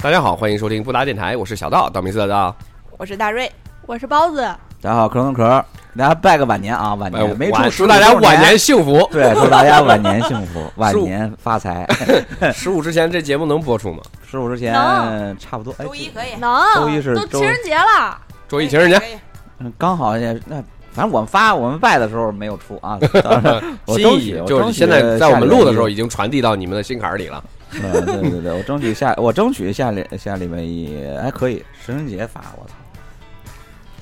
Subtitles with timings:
[0.00, 2.54] 大家好，欢迎收听布达电台，我是小道，道明寺的道。
[2.96, 3.50] 我是大瑞，
[3.84, 4.42] 我是包子，
[4.80, 9.08] 大家好，壳壳壳，给大家拜个晚年啊，晚哎年没祝祝大家晚年，幸福。
[9.10, 11.84] 对，祝大家晚年幸福， 晚年发财。
[12.54, 14.00] 十五之前这节目能播出吗？
[14.24, 15.36] 十五之前能。
[15.36, 16.62] 差不多，哎周一可以，能。
[16.76, 19.00] 周一是都情人节了，周一情人节？
[19.58, 22.96] 嗯刚好也那，反正我们发我们拜的时候没有出啊，
[23.84, 27.42] 我意就是现在在我们录的时候已经传递到你们的心坎儿里了。
[27.70, 32.74] 对对对，我争取下我争取下里下里面一还可以，情人节发，我操，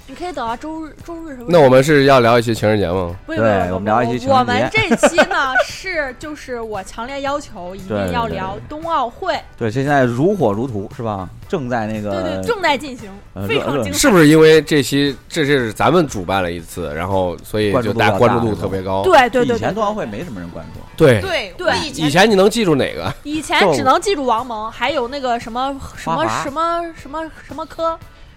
[0.08, 1.46] 你可以等到周日周日什么？
[1.48, 3.14] 那我们是要聊一期情人节吗？
[3.26, 11.28] 不不不不对我们聊一期情人节我们这期呢 是就是我强烈要求一定要对对聊冬奥会，对，现在如火如荼是吧？
[11.48, 13.10] 正在那个对对，正在进行，
[13.48, 13.98] 非常精彩。
[13.98, 19.02] 是不是因为这期这是咱们主办了一次，然后所以就大家关注度特别高？
[19.02, 23.12] 对对对，对以前冬奥会没什么人关注，对对对以前以前你能记住哪个？
[23.24, 27.96] 以前只能记住王蒙，还有那个什么什么什么什么什么科，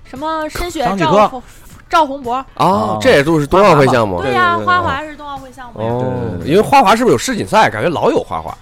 [0.10, 1.44] 什么申雪赵洪
[1.90, 4.22] 赵宏博，哦哦，这也都是冬奥会项目。
[4.22, 7.70] 对呀，对花滑是冬奥会项目呀，哦对对，对因为花滑是不是有世锦赛？
[7.70, 8.58] 感觉老有花滑呀。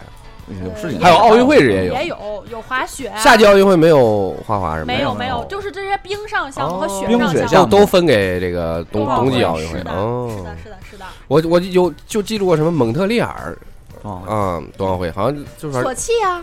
[0.64, 4.86] 有事情还有奥运会是也有也有有滑雪啊，夏季奥运会没有花滑是吗？
[4.88, 7.48] 没有没没有有，就是这些冰上项目和哦雪上项目。
[7.48, 10.32] 项目都都分给这个冬冬季奥运会是的，哦。
[10.38, 11.06] 是的，是的，是的。
[11.28, 13.58] 我我有就记住过什么蒙特利尔
[14.04, 16.42] 哦，啊，冬奥会好像就是索契啊，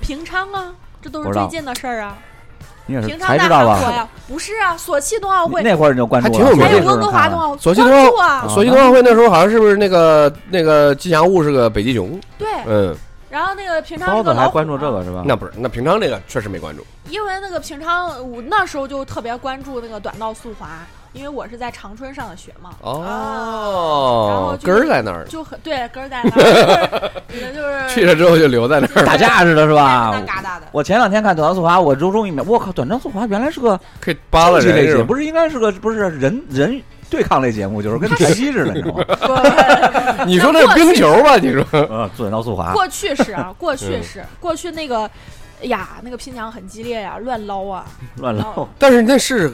[0.00, 0.72] 平昌啊，
[1.02, 2.16] 这都是最近的事儿啊。
[2.92, 3.74] 你也是平昌在才知道吧？
[3.74, 12.20] 韩国呀，不是啊，索契冬奥会，那会儿你就关注了，还挺有名的还有温哥华冬奥会，索契冬奥关注啊，索契冬奥会那时候好像是不是那个那个吉祥物是个北极熊？
[12.38, 12.48] 对。
[12.66, 12.94] 嗯，
[13.30, 15.22] 然后那个平常包是个老虎子还关注嘛这个是吧？
[15.24, 16.84] 那不是，那平常这个确实没关注。
[17.08, 20.68] 因为那个平常，我那时候就特别关注那个短道速滑，
[21.12, 30.20] 因为我是在长春上的学嘛，哦然哦后，根儿在那儿，就很对根儿在那儿，就是就 是去了之后就留在那儿，打架似的是吧那？
[30.22, 35.04] 嘎达的，我前两天看短道速滑，我就终于明白，我靠，短道速滑原来是个可以扒拉竞技类节目？
[35.04, 40.24] 不是应该是个不是人人对抗类节目，就是跟拳击似的，你知道吗？
[40.26, 41.36] 你说那是冰球吧？
[41.36, 45.02] 你说呃，短道速滑，过去是啊，过去嗯是过去那个，
[45.62, 47.84] 哎呀，那个拼抢很激烈呀，乱捞啊，
[48.16, 49.52] 乱捞，但是那是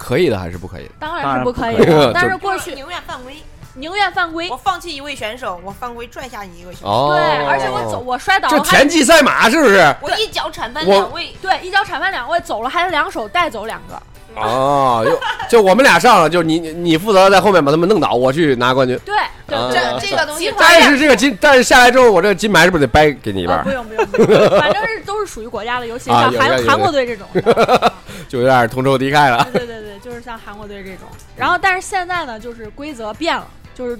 [0.00, 0.92] 可以的还是不可以的？
[0.98, 2.10] 当然是不可以的。
[2.14, 3.36] 但是过去宁愿犯规，
[3.74, 9.94] 宁愿犯规我，放弃一位选手，我犯规拽下你一个选手，哦，对，而且我走，我摔倒这了，还田忌赛马是不是？
[10.00, 14.02] 我一脚铲翻两位，对一脚铲翻两位，走了还得两手带走两个，
[14.36, 15.04] 哦，
[15.48, 18.98] 就就我们俩上了，就你你你负责在后面把他们弄倒，我去拿冠军。
[19.04, 19.14] 对
[19.46, 23.58] 对啊，这这个东西但是这个金，但是下来之后，我这个金牌是不是得掰给你一半？
[23.58, 27.26] 啊不用不用不用， 反正是都是属于国家的，尤其像韩韩国队这种。
[27.34, 27.92] 啊
[28.28, 29.44] 就有点同仇敌忾了。
[29.52, 31.08] 对对对，就是像韩国队这种。
[31.36, 33.98] 然后，但是现在呢，就是规则变了，就是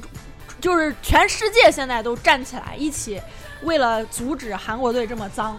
[0.60, 3.20] 就是全世界现在都站起来，一起
[3.62, 5.58] 为了阻止韩国队这么脏，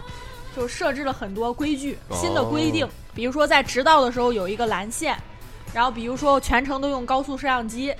[0.56, 2.88] 就设置了很多规矩、新的规定。
[3.14, 5.16] 比如说在直道的时候有一个蓝线，
[5.74, 7.92] 然后比如说全程都用高速摄像机，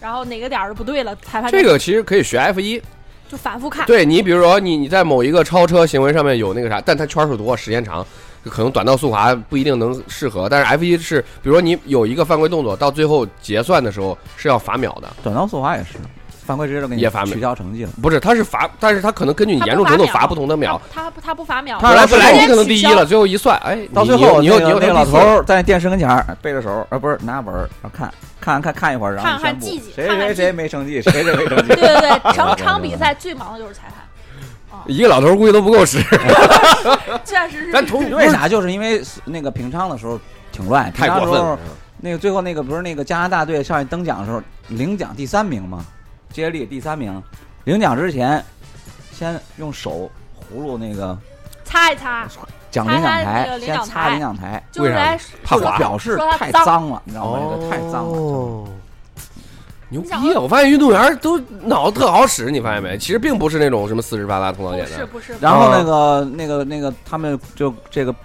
[0.00, 2.82] 然后哪个点儿不对了，裁判这个其实可以学 F 一，
[3.28, 3.86] 就反复看。
[3.86, 8.06] 对你比如说你你在某一个超车行为上面有那个啥，但它圈数多，时间长，
[8.44, 10.48] 可能短道速滑不一定能适合。
[10.48, 15.98] 但是 F 一是，比如说你有一个犯规动作，到最后结算的时候是要罚秒的，短道速滑也是，
[16.44, 17.90] 犯规直接就给你也罚取消成绩了。
[18.02, 20.80] 不是，他是罚，但是他可能根据你严重程度罚罚不同的秒。
[20.92, 31.76] 他他他不罚秒，他本来本来你可能第一了，最后一算，哎，到最后你又你又那个老头儿在电视跟前儿背着手，啊不是拿本儿，然后看看看看一会儿，然后看看谁谁谁没成绩，谁谁没成绩 对。
[31.76, 36.02] 对对， 整场比赛最忙的就是裁判，一个老头儿估计都不够使。
[37.24, 37.72] 确实是。
[37.72, 38.46] 咱同为啥？
[38.46, 40.20] 就是因为那个平昌的时候
[40.52, 41.58] 挺乱，太过分平昌的时候了。
[42.00, 45.82] 那个最后那个不是那个加拿大队上去登奖的时候，领奖第三名嘛，
[46.34, 47.22] 接力第三名，
[47.62, 48.44] 领奖之前
[49.12, 51.16] 先用手葫芦那个
[51.64, 52.26] 擦一擦，
[52.72, 57.38] 奖领奖台先擦领奖台，就是来就是怕滑表示太脏脏了，你知道吗？
[57.40, 58.18] 这个太脏了。
[58.18, 58.68] 哦
[59.90, 60.40] 牛逼啊！
[60.40, 62.98] 我发现运动员都脑子特好使，你发现没？
[62.98, 64.98] 其实并不是那种什么四肢发达、头脑不简单。
[64.98, 68.18] 是不是，然后那个那个那个他们就这个就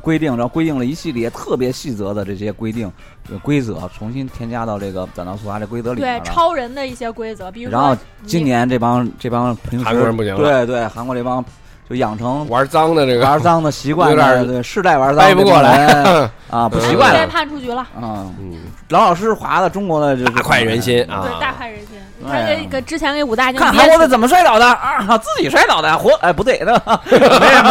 [0.00, 2.90] 规定，然后规定了一系列特别细则的这些规定
[3.30, 6.22] 呃规则，重新添加到这个短道速滑这规则里面。
[6.22, 11.44] 对超人的一些规则，比如说然后今年这帮这帮平时韩国人不行了对对，韩国这帮
[11.92, 15.86] 就养成玩脏的这个玩脏的习惯有点，对世代玩脏掰不过来
[16.50, 18.24] 啊，不习惯被了判出局了，啊。
[18.40, 18.56] 嗯，
[18.88, 21.20] 老老实实划的中国的这大快人心啊！
[21.22, 21.88] 对，大快人心。
[22.26, 25.18] 他哎呀给给之前给武大靖看韩国的怎么摔倒的啊？
[25.18, 26.72] 自己摔倒的，活哎不对，那
[27.10, 27.62] 没有。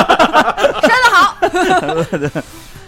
[0.82, 1.36] 摔得好，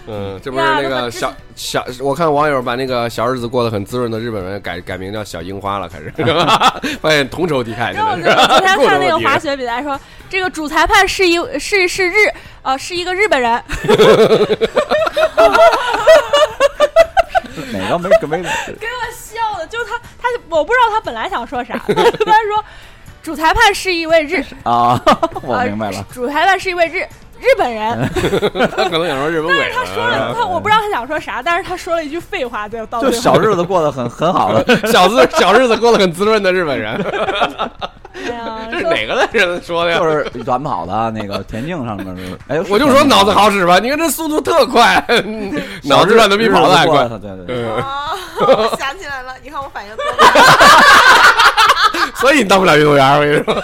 [0.06, 6.14] 嗯，这不是那个小小，我看网友把那个小日子过得很滋润的日本人改改名叫小樱花了，开始
[7.00, 9.98] 发现同仇敌忾，然后我真 的是昨天看那个滑雪比赛说，
[10.30, 12.16] 这个主裁判是一是是日
[12.64, 13.52] 呃，是一个日本人，
[17.72, 18.48] 哪个没没给
[18.88, 22.66] 我笑的，就是他他我不知道他本来想说啥，他说
[23.22, 25.02] 主裁判是一位日，啊？
[25.42, 27.08] 我呃明白了，主裁判是一位日
[27.44, 28.10] 日本人，
[28.76, 29.76] 他可能想说日本鬼呢。
[29.76, 34.88] 他说了他我不知道他想说啥，但是他说了一句废话，对，到就小日子过得很很好的。
[34.88, 36.94] 小 日小日子过得很滋润的日本人，
[38.14, 40.00] 哎呀， 这是哪个人说的呀？
[40.00, 45.04] 就是短跑的那个田径上面是，哎，我就说脑子好使吧，你看这速度特快，
[45.84, 47.08] 脑子转的比跑的还快。
[47.10, 50.30] 对对对，嗯，啊，我想起来了，你看我反应多快。
[52.16, 53.64] 所以你当不了运动员，我跟你说。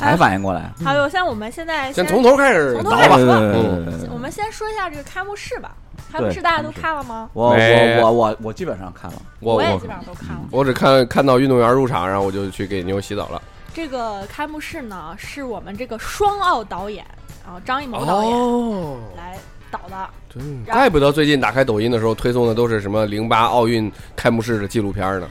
[0.00, 0.72] 才反应过来。
[0.84, 4.08] 还有像我们现在先从头开始从头开始。
[4.10, 5.72] 我们先说一下这个开幕式吧。
[6.10, 7.30] 开幕式大家都看了吗？
[7.34, 10.42] 我我我我我基本上看了，我我也基本上都看了。
[10.50, 13.40] 我只看看到运动员入场，然后我就去给牛洗澡了。
[13.72, 17.06] 这个开幕式呢，是我们这个双奥导演，
[17.44, 19.38] 然后张艺谋导演哦，来
[19.70, 20.10] 导的。
[20.28, 25.28] 对，然后怪不得最近打开抖音的时候推送的都是什么零八奥运开幕式的纪录片呢。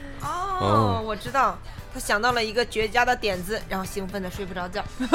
[0.61, 1.57] 哦，我知道，
[1.99, 4.81] 他想到了一个绝佳的点子，然后兴奋的睡不着觉。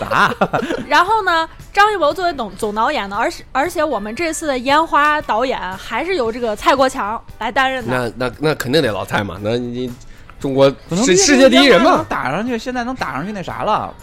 [0.00, 0.34] 啥？
[0.88, 8.10] 然后呢，张艺谋作为总总导演呢，而且而且我们这次的烟花导演还是由这个蔡国强来担任的。
[8.16, 9.92] 那那那肯定得老蔡嘛，那你
[10.40, 13.94] 中国世世界第一人嘛，打上去，现在能打上去那啥了，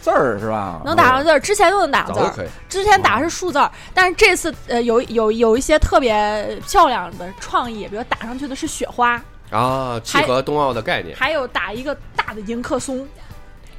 [0.00, 0.80] 字儿是吧？
[0.84, 2.48] 能打上字儿，之前就能打上字儿。
[2.68, 9.20] 之前打是数字儿，但是这次呃有有有一些特别漂亮的创意，比如打上去的是雪花，
[9.50, 11.16] 啊，契合冬奥的概念。
[11.16, 13.06] 还有打一个大的迎客松。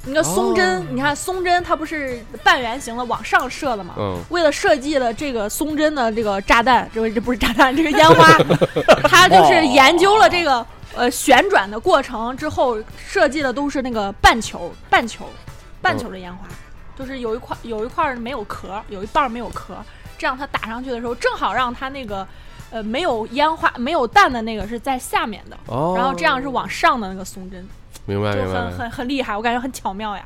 [0.04, 3.94] 你看松针，哦你看松针，它不是半圆形的往上射的吗？
[3.98, 8.38] 嗯，为了设计了这个松针的这个炸弹，这这不是炸弹，这是烟花，
[9.04, 15.28] 他就是研究了这个呃旋转的过程之后，设计的都是那个半球、半球、
[15.82, 16.46] 半球的烟花，
[16.96, 19.74] 就是有一块有一块儿没有壳，有一半儿没有壳，
[20.16, 22.26] 这样它打上去的时候，正好让它那个
[22.70, 27.66] 呃没有烟花、没有弹的那个是在下面的，哦，然后这样是往上的那个松针，
[28.06, 28.72] 明白明白很。
[28.72, 30.24] 很很厉害，我感觉很巧妙呀。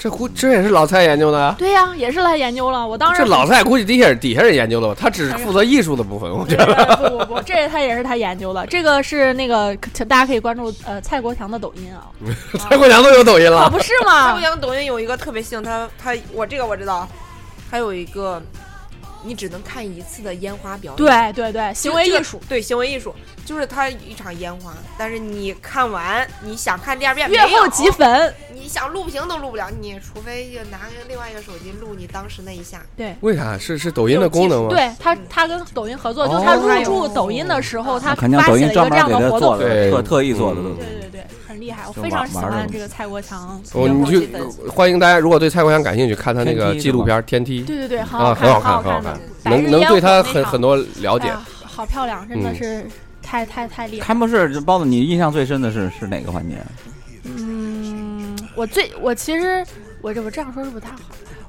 [0.00, 1.56] 这估这也是老蔡研究的啊。
[1.58, 6.96] 对呀、也是他研究了，我当时这老蔡估计底下底下人研究的吧，他只是负责艺术的部分，我觉得。
[7.10, 8.64] 不不不，这他也是他研究的。
[8.68, 9.76] 这个是那个，
[10.08, 12.06] 大家可以关注呃蔡国强的抖音啊，
[12.70, 14.40] 蔡国强都有抖音可了，不是吗蔡国？
[14.40, 17.08] 强抖音有一个特别性，他他我这个我知道，
[17.68, 18.40] 还有一个
[19.22, 20.96] 你只能看一次的烟花表演。
[20.96, 28.34] 对对对，行为艺术，对行为艺术，就是它一场烟花，但是你看完，你想看第二遍，月没有后即焚。
[28.60, 32.80] 你想录屏都录不了，你除非就拿个另外一个手机录你当时那一下。
[32.96, 33.14] 对。
[33.20, 33.56] 为啥？
[33.58, 34.70] 是是抖音的功能吗？
[34.70, 39.58] 对他，他跟抖音合作，就是他哦入驻抖音的时候，他肯定发起了一个这抖音专门样的活动。
[39.58, 43.60] 给他做的，对特特意做的，嗯对对对，很厉害，我非常喜欢这个蔡国强。
[43.74, 44.28] 哦，你去
[44.68, 49.00] 欢迎大家，如果对蔡国强感兴趣，看他那个纪录片《天梯》对对对，很啊，看，很好看，很好
[49.44, 51.36] 看，，能能对他很很多了解哎。
[51.64, 52.86] 好漂亮，真的嗯是
[53.22, 54.06] 太太太厉害。
[54.06, 56.56] 开幕式，包子，你印象最深的是是哪个环节？
[57.24, 57.67] 嗯，
[58.58, 59.64] 我最我其实
[60.00, 60.98] 我这我这样说是不太好。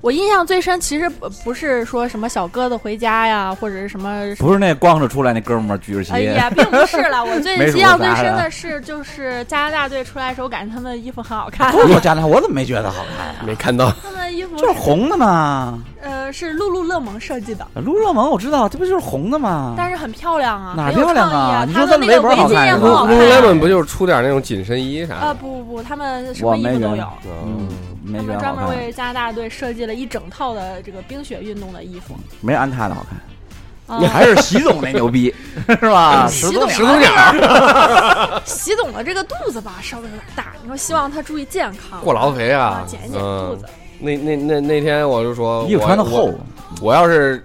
[0.01, 4.23] 我印象最深，其实不不是说什么小鸽子回家呀，或者是什么。
[4.37, 7.25] 不是那光着出来那哥们儿举着旗，哎呀，并不是了。
[7.25, 11.73] 我最印象最深的是，就是加拿大队出来的时候，感觉他们的衣服很好看。
[11.75, 13.41] 我加拿大，我怎么没觉得好看呀？
[13.45, 19.73] 没看到，他们的衣服就是红的嘛，呃是露露乐蒙设计的，露露蒙我知道，这不就是红的吗？
[19.77, 21.37] 但是很漂亮啊，哪漂亮啊？
[21.61, 23.21] 啊你说咱们围脖好看是吧很好看啊。
[23.21, 25.35] Lululemon 不就是出点那种紧身衣啥呃的？
[25.35, 27.05] 不不不，他们什么衣服都有。
[27.45, 27.67] 嗯，
[28.05, 32.15] 他没觉得专门为，加拿大队设计了一整套的这个冰雪运动的衣服。
[32.41, 33.19] 没安踏的好看。
[33.99, 35.33] 你还是习总那牛逼，
[35.67, 36.27] 是吧？
[36.29, 37.09] 习总始祖鸟
[38.45, 43.65] 习总的这个肚子吧，稍微有点大，你说希望他注意健康，过劳肥啊啊，减一减肚嗯子。。
[43.99, 46.39] 那那那那天我就说，衣服穿的厚我，
[46.81, 47.43] 我要是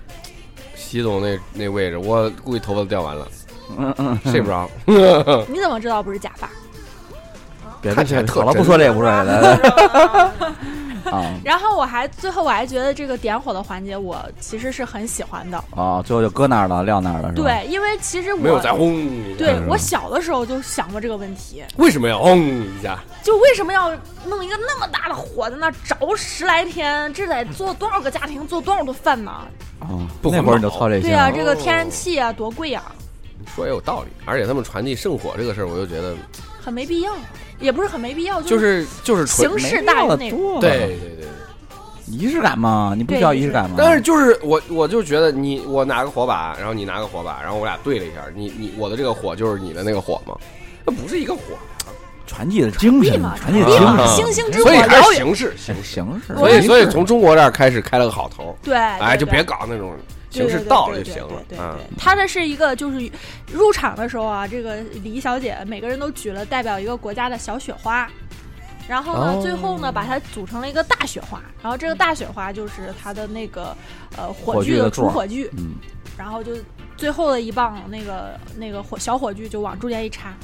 [0.74, 3.28] 习总那那位置，我估计头发都掉完了，
[3.76, 4.68] 嗯嗯，睡不着。
[5.48, 6.48] 你怎么知道不是假发？
[7.82, 10.40] 别看起来特好了，不说这个，不说这个来来
[11.10, 15.62] 啊然后我还最后我还觉得这个点火的环节，我其实是很喜欢的。
[15.76, 16.02] 啊！
[16.04, 17.42] 最后就搁那儿了，撂那儿了，是吧？
[17.42, 22.98] 对，因为其实我没有再轰一下，对嗯我小的时候就想过这个问题，为什么要轰一下？
[23.22, 23.90] 就为什么要
[24.26, 27.12] 弄一个那么大的火在那着十来天？
[27.14, 29.30] 这得做多少个家庭做多少顿饭呢？
[29.80, 29.88] 啊，
[30.22, 32.92] 不环那会儿你就操这心对呀、这个天然气啊，多贵啊，
[33.54, 36.14] 说也有道理，而且他们传递圣火这个事儿，我就觉得
[36.62, 37.12] 很没必要，
[37.60, 40.38] 也不是很没必要，就是是就是纯形式大于内容。
[40.38, 41.24] 多对对对对。
[42.06, 43.76] 仪式感嘛，你不需要仪式感吗？
[43.78, 50.36] 但是就是我，我就觉得你我拿个火把，然后你拿个火把，然后我俩对了一下，你你我的这个火就是你的那个火吗？
[50.84, 51.40] 那不是一个火，
[52.26, 55.02] 传递的精神嘛，传递的精神，星星之火所以还。
[55.02, 55.82] 是形式，形式。
[55.82, 56.36] 形式。
[56.36, 59.96] 所以，所以从中国这儿开始开了个好头，对，哎，就别搞那种对
[60.34, 63.10] 形式对对对到了就行对对了，啊对，他的是一个就是
[63.52, 68.10] 入场的时候啊，这个礼仪小姐每个人都举了代表一个国家的小雪花。
[68.86, 71.40] 然后呢，哦最后呢，把它组成了一个大雪花。
[71.62, 73.74] 然后这个大雪花就是它的那个
[74.14, 75.76] 呃火火炬的主火炬，嗯，
[76.18, 76.52] 然后就
[76.94, 80.34] 最后的一棒那个那个火小火炬就往中间一插，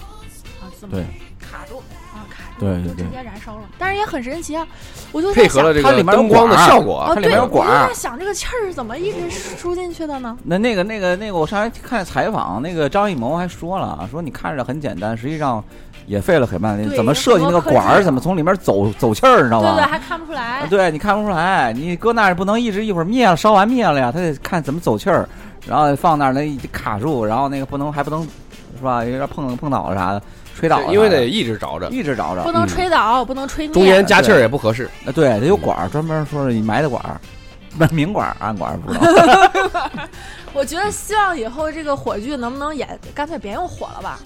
[0.80, 1.04] 啊，这么对
[1.38, 1.78] 卡住，
[2.12, 3.62] 啊卡住，对对对就直接燃烧了。
[3.78, 4.66] 但是也很神奇啊，
[5.12, 10.37] 我就配合了这个它里面有灯光的效果它里面有我就管儿在想这个气儿是怎么一直输进去的呢？
[10.44, 15.62] 那那个那个那个，我上来看采访，那个张艺谋还说了，说你看着很简单，实际上
[16.06, 19.88] 也费了很半劲，怎么设计那个管儿，怎么从里面走走气儿，你知道对对，吗？
[19.88, 20.66] 还看不出来啊。
[20.68, 25.28] 对你看不出来，你搁那儿不能一直一会儿灭了，烧完灭了呀，他得看怎么走气儿，
[25.66, 28.22] 然后放那儿那卡住，然后那个不能还不能
[28.76, 29.04] 是吧？
[29.04, 30.22] 有点碰碰倒啥的，
[30.54, 33.75] 吹倒了，因为得一直着着，一直着着，不能嗯吹倒，不能吹灭。
[33.75, 34.85] 中间加气儿也不合适。
[35.07, 37.21] 啊，对，得有管儿，专门说是你埋的管儿，
[37.78, 40.09] 不 是明管儿暗管儿不知道。
[40.52, 44.19] 我觉得希望以后这个火炬能不能也干脆别用火了吧？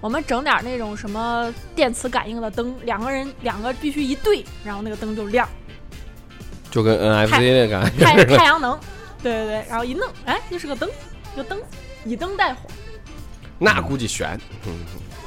[0.00, 5.48] 我们整点那种什么电磁感应的灯，两个人两个必须一对，然后那个灯就亮，
[6.70, 8.24] 就跟 NFC 那感觉太。
[8.36, 8.78] 太阳能，
[9.22, 10.86] 对对对，然后一弄，哎，就是个灯，
[11.32, 11.58] 一个灯，
[12.04, 12.68] 以灯带火。
[13.58, 14.72] 那估计悬，嗯，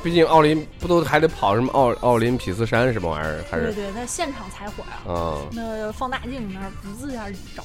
[0.07, 3.43] 毕竟奥林不都还得跑什么奥奥林匹斯山什么玩意儿？
[3.51, 7.61] 还是对对，那现场采火呀、啊，那放大镜那儿不自下找，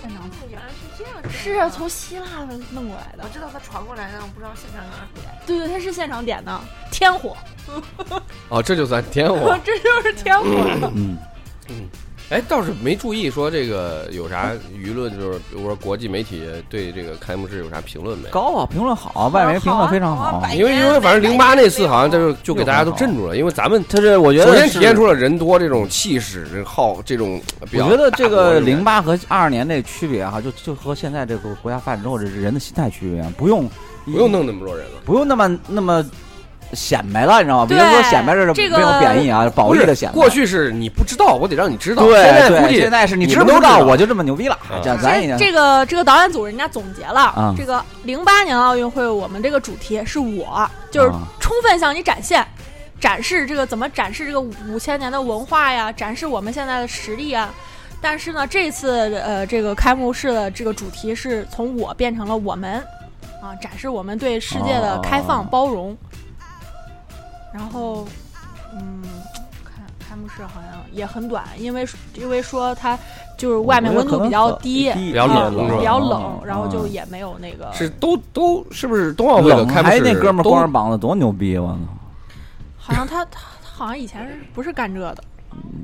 [0.00, 2.24] 现场原来是这样，是啊，从希腊
[2.70, 5.26] 弄过来的我，知道他传过来的，我不知道现场哪儿点。
[5.46, 6.58] 对对，他是现场点的
[6.90, 7.36] 天火，
[8.48, 9.54] 哦，这就算天火。
[9.62, 10.46] 这就是天火。
[10.94, 11.18] 嗯
[11.68, 11.86] 嗯，
[12.28, 18.28] 哎，倒是没注意说这个有啥舆论，就是比如说国际媒体对这个开幕式有啥评论没？
[18.30, 20.42] 高啊，评论好，外媒评论非常好。
[20.52, 27.40] 因为因为反正零八那次好像就就给大家都镇住了，因为咱们他是我觉得首先体现出了人多这种气势，这好这种
[27.70, 33.70] 比较我觉得这个零八和二二年那区别哈，就就和现在这个国家发展之后这人的心态区别，不用
[34.04, 35.00] 不用弄那么多人了。
[35.04, 36.04] 不用那么那么
[36.72, 37.66] 显摆了，你知道吗？
[37.66, 40.14] 比对如说显摆这这个没有贬义啊，褒义的显摆。
[40.14, 42.02] 过去是你不知道，我得让你知道。
[42.04, 44.80] 对现在估对，计现在是你你知不知道，我就这么牛逼了啊。
[44.82, 52.46] 这咱也这这个这个导演组人家总结了，啊这个零八年奥运会我们这个主题是我，就是啊充分向你展现。
[52.98, 57.52] 展示这个怎么展示这个五千年的文化呀，展示我们现在的实力啊。
[58.00, 62.82] 但是呢，这次呃这个开幕式的这个主题是从我变成了我们，
[63.42, 65.96] 啊，展示我们对世界的开放哦包容。
[67.56, 68.06] 然后，
[68.74, 69.02] 嗯，
[69.64, 72.98] 开开幕式好像也很短，因为因为说它
[73.38, 77.72] 就是外面温度比较低，比较冷比较嗯冷，然后就也没有那个。
[77.72, 81.78] 是都都是不是冬奥会的，开幕式还那哥们光着膀子多牛逼，我操！
[82.76, 85.24] 好像他他他好像以前是不是干这的，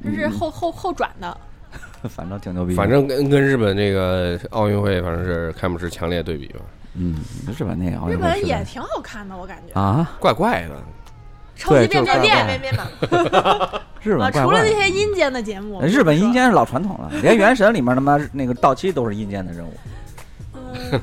[0.04, 1.34] 这是后后后转的。
[2.10, 2.74] 反正挺牛逼。
[2.74, 6.60] 反正跟跟日本这个奥运会反正是开幕式强烈对比吧，
[6.96, 7.16] 嗯，
[7.58, 9.80] 日本那个奥运日本也挺好看的，我感觉。
[9.80, 10.74] 啊，怪怪的。
[11.62, 12.82] 超级变变对变变变嘛，
[13.38, 13.80] 啊！
[14.02, 14.74] 日本怪除了那。
[14.74, 19.72] 些阴间的节目，日本阴间，是老传统了，连《原神》里面他妈那个到期都是阴间的任务。
[20.54, 21.00] 嗯。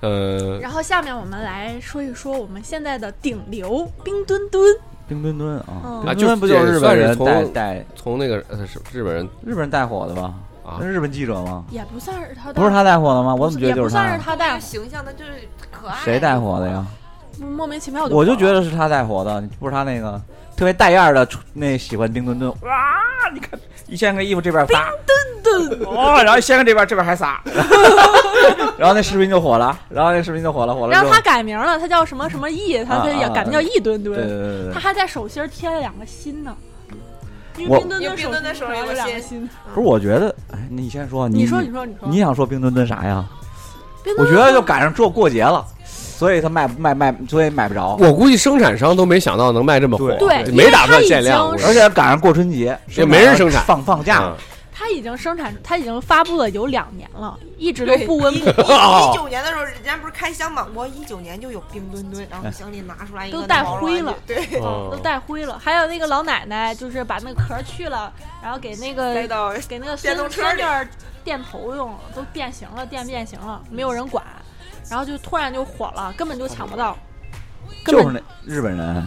[0.00, 4.62] 呃，然后下面我们来说一说我们现在的顶流冰墩墩。
[5.08, 10.34] 冰墩墩啊，嗯冰墩墩不就是日本人带带从那个呃是日本人日本人带火的吧？
[10.64, 11.64] 啊那是日本记者吗？
[11.70, 13.32] 也不算是他，不是他带火的吗？
[13.34, 14.34] 我怎么觉得就是不算是他？
[14.34, 15.30] 带火，形象的就是
[15.70, 15.96] 可爱。
[16.04, 16.84] 谁带火的呀？
[17.38, 20.20] 莫名其妙我就觉得得是他带火的，不是他那个
[20.56, 22.50] 特别带样儿的那喜欢冰墩墩。
[22.62, 23.02] 哇，
[23.32, 24.76] 你看一掀开衣服这边冰，
[25.44, 27.42] 墩墩，哦，然后一掀开这边这边还撒，
[28.78, 36.54] 然后那视频就火了，然后那视频就火了，火了然后他改名了，他叫什么什么易，他他也改名叫易墩对墩，对对对对，他还在手心儿贴了两个心呢。
[37.58, 39.48] 因我为冰墩墩手里有两个心。
[39.72, 43.24] 不是我觉得，哎，你先说，你你说你说你说，你想说冰墩墩啥呀？
[44.18, 45.64] 我觉得就赶上这过节了，
[46.16, 47.96] 所以他卖卖卖，所以买不着。
[48.00, 50.42] 我估计生产商都没想到能卖这么火，对。
[50.44, 53.62] 对没打算限量，而且赶上过春节，也没人生产。
[53.64, 54.36] 放放假，啊
[54.78, 59.10] 他已经生产，他已经发布了有两年了，一直都不温不火。
[59.10, 60.66] 一九年的时候，人家不是开箱嘛？
[60.74, 64.14] 我一九年就有冰墩墩，然后箱里拿出来一个都带灰了。
[64.26, 69.14] 对，哦都带灰了，还有那个老奶奶，就是把那个壳去了，然后给那个
[69.66, 70.48] 给那个电孙动车里。
[70.48, 70.86] 孙女儿
[71.24, 74.22] 电头用了，都变形了，电变形了，没有人管，
[74.90, 76.96] 然后就突然就火了，根本就抢不到，
[77.86, 79.06] 就是那日本人，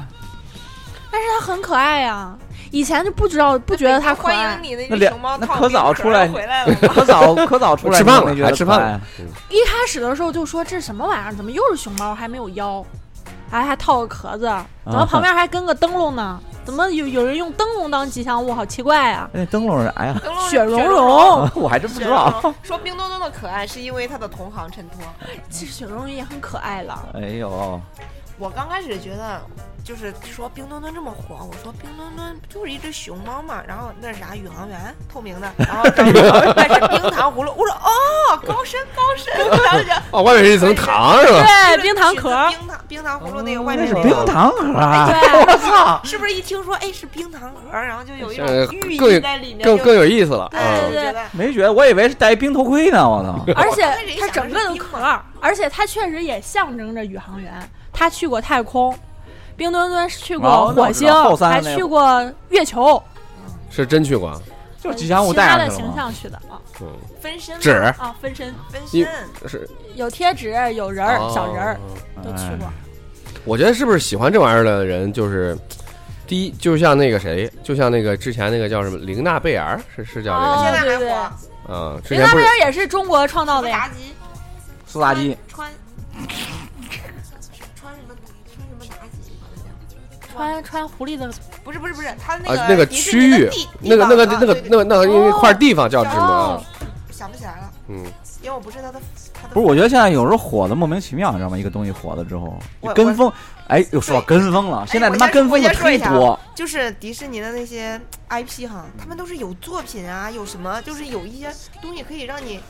[1.12, 2.36] 但是他很可爱呀、
[2.71, 6.75] 以前就不知道不觉得他可欢爱迎，你的那熊猫那可早出来回来了？
[6.89, 9.01] 可早可早出来，吃饭了还吃饭了
[9.50, 12.86] 一开始的时候就说这什么玩意儿，怎么又是熊猫还没有腰？
[13.50, 14.51] 还还套个壳子，
[14.86, 16.39] 怎么旁边还跟个灯笼呢？
[16.65, 18.53] 怎么有有人用灯笼当吉祥物？
[18.53, 19.27] 好奇怪啊！
[19.34, 20.15] 那灯笼是啥呀？
[20.24, 22.53] 灯笼是雪融融融，我还真不知道。
[22.62, 25.01] 说冰墩墩的可爱是因为它的同行衬托。
[25.50, 27.10] 其实雪融融也很可爱了。
[27.15, 27.82] 哎呦，
[28.39, 29.41] 我刚开始觉得，
[29.84, 41.43] 就是说冰墩墩这么火，我说冰墩墩不就是一只熊猫嘛，然后那是啥宇航员，透明的，然后找那是冰糖葫芦，我说哦，高深高深，然后就哦，外面是一层糖是吧？
[41.43, 43.93] 对，冰糖壳，冰糖冰糖葫芦那个外面是。
[43.96, 45.10] 冰糖盒啊！
[45.12, 46.00] 对我操！
[46.05, 50.48] 是不是一听说哎是冰糖盒，然后就有一种呃寓意在里面，就更更有意思了。
[50.50, 53.05] 对，对对没觉得，我以为是戴冰头盔呢。
[53.05, 53.53] 我操！
[53.53, 53.84] 而且
[54.17, 57.69] 它整个的壳儿，而且它确实也象征着宇航员。
[58.00, 58.98] 他去过太空，
[59.58, 63.03] 冰墩墩去过火星还去过月球，
[63.70, 64.41] 是真去过，
[64.82, 66.56] 就是吉祥物带他的形带上去了嘛。
[66.79, 66.82] 象去的。
[66.82, 66.88] 啊嗯，
[67.20, 67.72] 分身纸。
[67.72, 69.70] 啊，分身分一身，是。
[69.96, 71.77] 有贴纸，有人儿、哦小人儿
[72.24, 72.72] 都去过。
[73.44, 75.58] 我觉得是不是喜欢这玩意儿的人，就是
[76.25, 81.32] 第一，就像那个谁，就像那个之前那个叫什么玲娜贝尔，是是叫这哦个现在对对还火。
[81.68, 83.89] 嗯，之林娜贝前不是尔也是中国创造的呀，
[84.88, 85.70] 苏妲己，穿
[90.39, 91.29] 穿穿狐狸的
[91.65, 93.50] 不是不是不是，他那啊那个区域，
[93.81, 96.63] 那个那个那个那个那个哦那块地方叫什么哦？
[97.12, 98.05] 想不起来了，嗯，
[98.41, 99.01] 因为我不是他的
[99.34, 101.58] 他的不是，我觉得现在有时候火的莫名其妙，你知道吗？
[101.58, 102.58] 一个东西火了之后
[102.96, 103.29] 跟风，
[103.67, 104.88] 哎，又说到跟风了。
[104.88, 106.39] 现在他妈跟风的忒多。
[106.55, 112.62] 就是迪士尼的那些 IP 哈，他们都是有作品啊，有什么就是有一些东西可以让你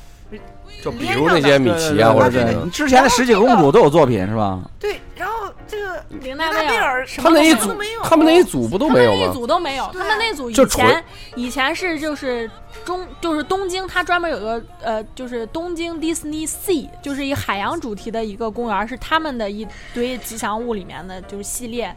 [0.81, 4.59] 就比如那些米奇啊，或者是你之前的十几个公主都有作品是吧？
[4.79, 9.33] 对，然后这个玲娜娜贝尔他们那一组都没有，他们那一组不都他们那一没有吗？
[9.33, 11.03] 组都没有，他们那组以前
[11.35, 12.49] 以前是就是
[12.85, 21.93] 中就是东京，它专门有个呃就是东京 Disney Sea，就是一海洋主题的一个公园，是他们的一堆吉祥物里面的就是系列，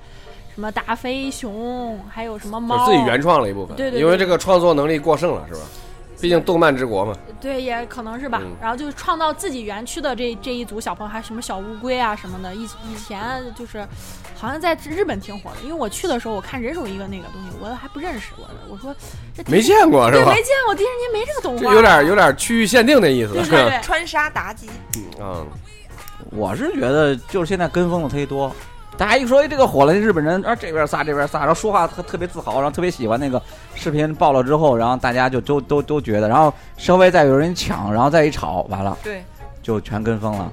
[0.55, 5.61] 什么达菲熊，还有什么就猫，自己原创了一部分，对对对因为这个创作能力过剩了，是吧？
[6.23, 7.13] 毕竟动漫之国嘛。
[7.41, 8.41] 对，也可能是吧。
[8.41, 12.55] 嗯然后就是创造自己园区的这这一组小朋友，还有什么小乌龟啊什么的。
[12.55, 13.85] 以以前就是
[14.37, 18.95] 好像在日本挺火的，因为我去的时候，我看人手一个那个东西，我还不认识我的，我说
[19.35, 20.37] 这没见过是吧没？
[20.37, 23.43] 见过迪士尼没这个动画，这有点有点区域限定的意思，对？
[23.43, 23.81] 对对。
[23.83, 24.71] 穿沙妲己，
[25.21, 25.45] 嗯，
[26.31, 28.55] 我是觉得就是现在跟风的忒多。
[28.97, 33.41] 大家一说哎这个火了，日本人啊这边撒这边撒，然后说话特特别自豪，然后特别喜欢那个
[33.75, 39.25] 视频爆了之后，然后大家就都都都觉得，然后稍微再有人抢，然后再一吵，完了对，
[39.63, 40.51] 就全跟风了。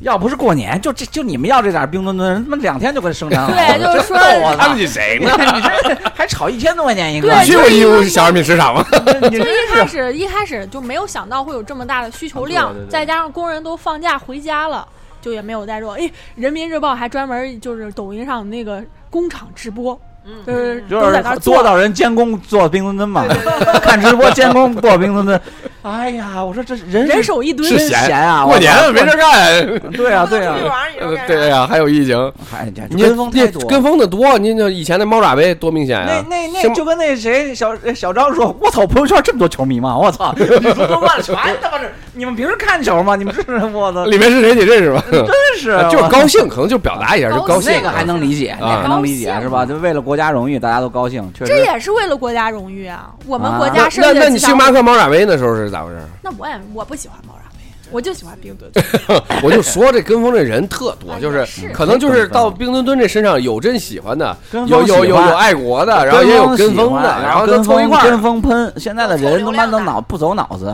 [0.00, 3.56] 要不是过年，就这就你们要这点冰墩墩，他妈两天就给生产好了。
[3.56, 4.78] 对就是说真逗我操看不！
[4.78, 5.28] 起谁呢？
[5.36, 8.84] 你这还炒一千多块钱一个，去过义乌小商品市场吗？
[9.28, 14.86] 你这就 一开始一开始就没有想到会有这么大的需求量，再加上工人都放假回家了，
[15.20, 15.92] 就也没有再说。
[15.94, 21.54] 哎，人民日报还专门就是抖音上那个工厂直播，嗯，就是就是都在那儿做。
[21.54, 23.24] 多到人监工做冰墩墩嘛，
[23.82, 25.40] 看直播监工做冰墩墩。
[25.82, 28.44] 哎呀，我说这人人手一吨，是真闲闲啊！
[28.44, 31.26] 过年了没事干，对啊对啊出去，玩儿你说呃干啥？
[31.26, 33.62] 对呀，还有疫情，还跟风太多。
[33.66, 36.24] 跟风的多，你就以前那猫爪杯多明显那呀！
[36.28, 39.96] 那那行就跟那谁小小张说，我操，朋友圈这么多球迷吗？
[39.96, 43.16] 我操， 你说都乱了，全他妈是你们平时看球吗？
[43.16, 45.02] 你们是我操，里面是谁你认识吗？
[45.10, 45.26] 真
[45.58, 47.72] 是啊就是高兴，可能就表达一下，就高兴。
[47.72, 49.64] 那个还能理解，那啊还能理解是吧？
[49.64, 51.52] 就为了国家荣誉，大家都高兴，确实。
[51.52, 53.14] 这也是为了国家荣誉啊！
[53.26, 55.98] 我们啊国家剩下那那你星巴克猫爪杯那时候是咋回事？
[56.22, 58.84] 那我也我不喜欢猫爪杯，我就喜欢冰墩墩。
[59.42, 68.20] 我就说这跟风这人特多，哎就是是可能就是到冰墩墩这身上有真喜欢的，有有有有爱国的，然后也有跟风的，然然后都跟风凑一块儿跟。
[68.20, 68.72] 风喷。
[68.76, 70.66] 现在的人他妈的都脑不走脑子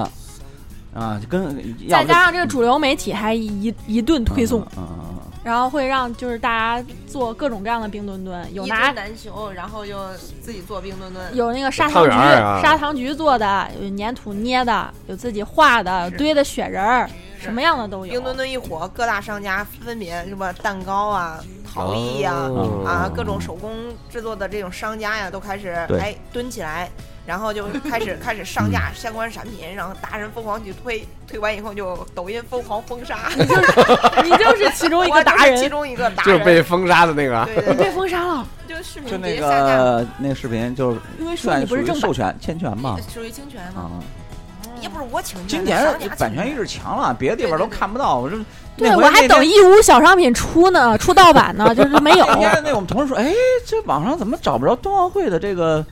[0.95, 1.57] 啊，就跟
[1.91, 9.99] 再加上这个主流媒体还一一顿推送，嗯嗯嗯然后会让就是大家做各种各样的冰墩墩，有拿吨难求，然后又
[10.41, 11.37] 自己做冰墩墩。
[11.37, 12.61] 有那个砂糖橘，啊。
[12.63, 17.13] 砂糖橘做的，有粘土捏的，有自己画的，有堆的雪人儿，是
[17.45, 18.23] 什么样的都有冰。
[18.23, 21.39] 墩墩一火，各大商家分别什么蛋糕啊、
[21.73, 23.71] 陶艺呀、哦啊，各种手工
[24.11, 25.69] 制作的这种商家呀，都开始
[26.01, 26.89] 哎蹲起来，
[27.27, 43.91] 然后就开始开始上架相关产品，然后达人疯狂去推，推完以后就抖音疯狂封杀，你就是其中一个达人，其中一个达人，就是被封杀的那个，对对对，你被封杀了，就视就那频直接下架，个那个视频就是因为你不是正授权侵权嘛属于侵权嘛，啊。
[45.47, 48.19] 今，年版权意识强了，别的地方都看不到。
[48.19, 48.37] 我这
[48.77, 52.27] 对，那我还等义乌小商品出呢， 出盗版呢，就是没有。
[52.35, 53.33] 那天那我们同事说，哎，
[53.65, 55.85] 这网上怎么找不着冬奥会的这个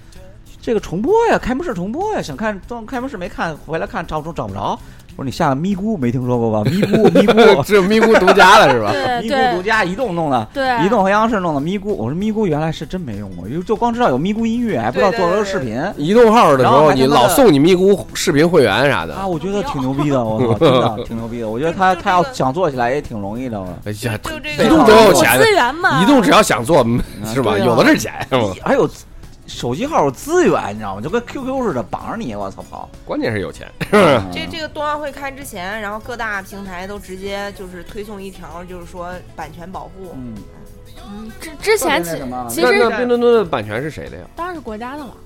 [0.60, 1.38] 这个重播呀？
[1.38, 2.20] 开幕式重播呀？
[2.20, 4.78] 想看冬开幕式没看，回来看找不找不着。
[5.16, 6.62] 我说你下个咪咕没听说过吧？
[6.70, 8.90] 咪咕 咪咕只有咪咕独家的是吧？
[9.20, 10.48] 咪咕独家移动弄的。
[10.54, 19.14] 对，移动和央视弄的咪咕，我说咪咕原来是真没用过，因为就光知道有咪咕音乐，还不知道做了个视频移动号的时候，你老送你咪咕视频会员啥的。
[19.14, 21.48] 啊，我觉得挺牛逼的，我操， 真的挺牛逼的。
[21.48, 24.18] 我觉得他他要想做起来也挺容易的，我哎呀，
[24.64, 27.00] 移动多有有钱资源嘛，移动只要想做，嗯
[27.34, 27.58] 是吧？
[27.58, 28.42] 有的是钱，是吧？
[28.64, 28.88] 还有
[29.46, 31.00] 手机号有资源，你知道吗？
[31.00, 32.88] 就跟 QQ 似的绑着你，我操跑。
[33.04, 33.70] 关键是有钱。
[33.90, 40.14] 嗯 这这个冬奥会开之前，然后各大平台都直接就是推送一条，就是说版权保护。
[40.14, 40.34] 嗯，
[41.06, 42.10] 嗯，之之前其
[42.48, 44.24] 其实那那冰墩墩的版权是谁的呀？
[44.36, 45.16] 当然是国家的了，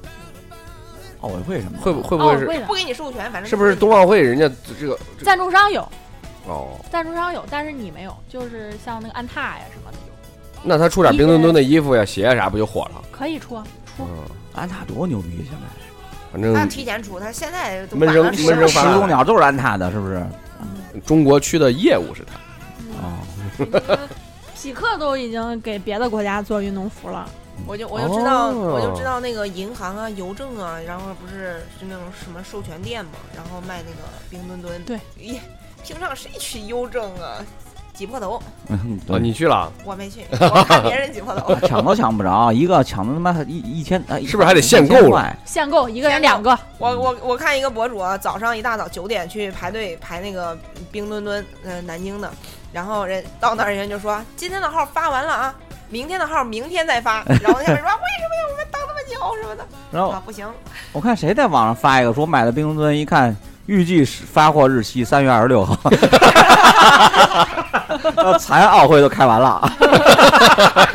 [1.20, 4.50] 奥委会什么会不会不会是不给你授权，反正是不是冬奥会人家
[4.80, 5.86] 这个这赞助商有，
[6.46, 6.68] 哦？
[6.90, 13.02] 赞助商有，但是你没有，就是像那个安踏呀什么的有，那他出点冰墩墩的衣服呀、鞋呀啥，不就火了？
[13.12, 13.54] 可以出
[13.96, 14.04] 出。
[14.04, 15.86] 嗯，安踏多牛逼，现在
[16.32, 20.24] 反正他提前出，他现在都闷声晚了十闷声发大始祖鸟都是安踏的，是不是？
[21.04, 22.38] 中国区的业务是他。
[23.02, 24.08] 哦，
[24.54, 27.28] 匹克都已经给别的国家做运动服了，
[27.66, 34.82] 我就我就知道，哦我就知道那个银行啊、邮政啊，然后不是是那种什么授权店嘛，然后卖那个冰墩墩。
[34.84, 35.38] 对，咦，
[35.84, 37.44] 平常谁去邮政啊？
[37.96, 41.54] 挤破头，嗯你去了，我没去，我看别人挤破头。
[41.66, 45.34] 抢都抢不着， 一个抢的他妈一一千，呃是不是还得限购了？
[45.46, 50.56] 限购一个人两个，我我我看一个博主啊，早上一大早九点去排队排那个
[50.92, 52.30] 冰墩墩，呃，南京的，
[52.72, 55.54] 然后人到那儿人就说今天的号发完了啊，
[55.88, 58.42] 明天的号明天再发， 然后那边说为什么呀？
[58.50, 59.66] 我们等那么久什么的。
[59.90, 60.46] 然后啊，不行，
[60.92, 63.34] 我看谁在网上发一个说买的冰墩墩，一看
[63.66, 67.65] 预计是发货日期三月二十六号，呃，
[68.38, 69.60] 残奥会都开完了，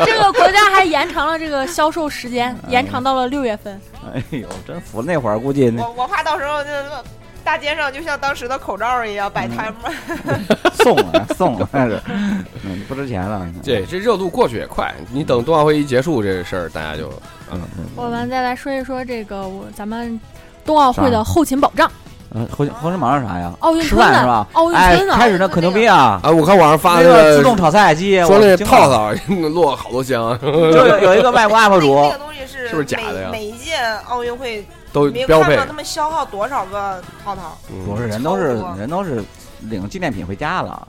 [0.05, 3.79] 这个国家还延长了这个销售时间，延长到了六月份。
[4.13, 5.01] 哎呦，真服！
[5.01, 6.69] 那会儿估计那我我怕到时候就
[7.43, 9.89] 大街上就像当时的口罩一样摆摊嘛。
[10.83, 12.01] 送了送了，但是
[12.63, 13.47] 嗯不值钱了。
[13.63, 17.09] 对这热度过去也快，你等冬奥会一结束，这个事儿大家就
[17.51, 20.19] 嗯嗯我们再来说一说这个我咱们
[20.65, 21.91] 冬奥会的后勤保障，
[22.33, 23.51] 嗯，后后身马上啥呀？
[23.59, 24.47] 奥运吃饭是吧？
[24.53, 26.19] 奥运哎开始那可牛逼啊！
[26.23, 29.13] 啊，我看网上发那那个自动炒菜机，说那套套
[29.49, 30.49] 落好多箱， 就
[30.87, 33.73] 有有一个外国 UP 主那，个东西是是不是假的呀每每一届
[34.07, 37.57] 奥运会，都没标配看他们消耗多少个套套。
[37.69, 39.23] 嗯不是人都是人都是
[39.69, 40.87] 领纪念品回家了，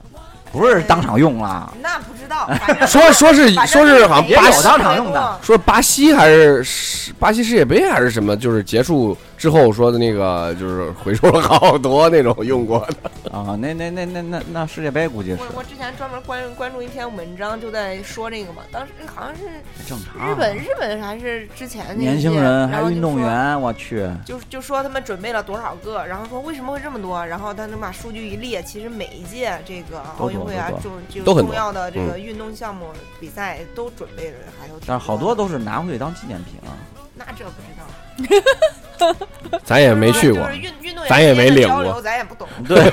[0.53, 1.73] 不是当场用了。
[1.83, 2.49] 那不知道，
[2.87, 13.11] 说说是说是好像巴西当场用的说巴西还是世巴西世界杯还是什么，就是结束之后说的那个，就是回收了好多那种用过的。
[13.37, 18.63] 啊，那那那那那那世界杯估计是我我之前专门关关注一篇文章，就在说这个嘛。
[18.71, 19.43] 当时好像是
[19.85, 20.31] 正常。
[20.31, 30.71] 日本，日本还是之前那一年轻人还然后就说运动员，我去，就就说他们准备了多少个，然后说为什么会这么多，然后他能把数据一列，其实每一届这个奥运会啊
[31.11, 32.87] 就都很多重要的这个运动项目
[33.19, 36.79] 比赛都准备的还有但是好多都是拿回去当纪念品啊。
[37.15, 38.53] 那这不知道，
[39.65, 42.47] 咱也没去过就是运运动员咱也没领过，咱也不懂。
[42.69, 42.91] 对，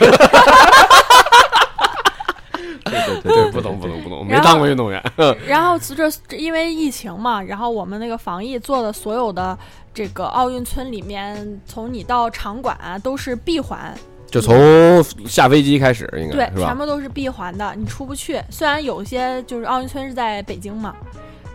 [2.83, 5.01] 对对对，不懂不懂不懂，没当过运动员。
[5.47, 9.57] 然后随着因为疫情嘛，然后我们那个防疫做的所有的
[9.93, 13.93] 这个奥运村里面，从你到场馆啊都是闭环，
[14.31, 16.75] 就从下飞机开始，应该，对全？
[16.75, 18.41] 部都是闭环的，你出不去。
[18.49, 20.95] 虽然有些就是奥运村是在北京嘛，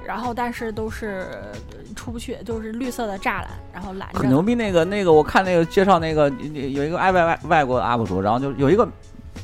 [0.07, 1.59] 然后但是都是呃
[1.95, 4.21] 出不去，就是绿色的栅栏，然后拦着的。
[4.21, 4.55] 很牛逼。
[4.55, 8.89] 那个那个，我看那个介绍那个有一个爱外外外国的 UP 主，然后就有一个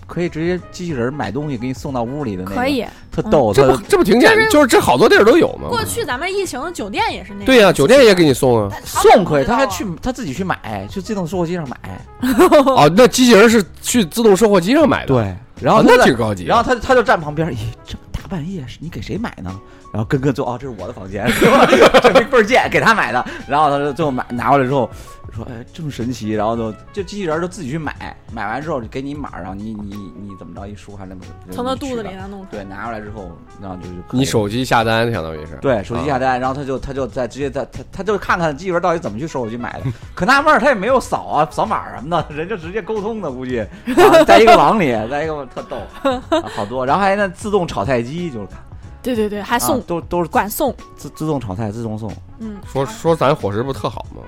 [0.06, 3.52] 可以直接机器人买东西给你送到屋里的那个，可以，特逗。
[3.52, 4.50] 这不这不挺简单？
[4.50, 5.68] 就是这好多地儿都有嘛。
[5.68, 7.46] 过去咱们疫情酒店也是那样。
[7.46, 8.76] 对呀，酒店也给你送啊。
[8.84, 11.76] 送可以，他还去他自己去买，去自动售货机上买。
[12.66, 15.08] 哦，那机器人是去自动售货机上买的。
[15.08, 16.44] 对，然后那挺高级。
[16.44, 19.60] 然后他他就站旁边，咦，这么大半夜是你给谁买呢？
[19.92, 21.66] 然后跟跟最后哦，这是我的房间， 是吧？
[22.00, 23.24] 这倍儿贱，给他买的。
[23.48, 24.88] 然后他就最后买拿过来之后
[25.34, 26.30] 说，哎，这么神奇。
[26.30, 32.26] 然后就就机器人就自己去买，买完之后就给你码，然后你你你怎么着一输还那么从他肚子里拿？
[32.28, 35.56] 弄出来对，拿过来之后，然后就就你手机下单相当于是。
[35.60, 46.22] 对手机下单，然后他就他就在直接在他他就看看机器人到底怎么去收手机买的， 可纳闷儿他也没有扫啊扫码什么的，人就直接沟通的估计，啊在一个网里，在一个特逗，啊
[46.54, 48.58] 好多，然后还那自动炒菜机就是看
[49.02, 54.22] 对对对，还送、啊、都都是管送，自自动炒菜自动送，嗯，说说咱伙食不特好吗？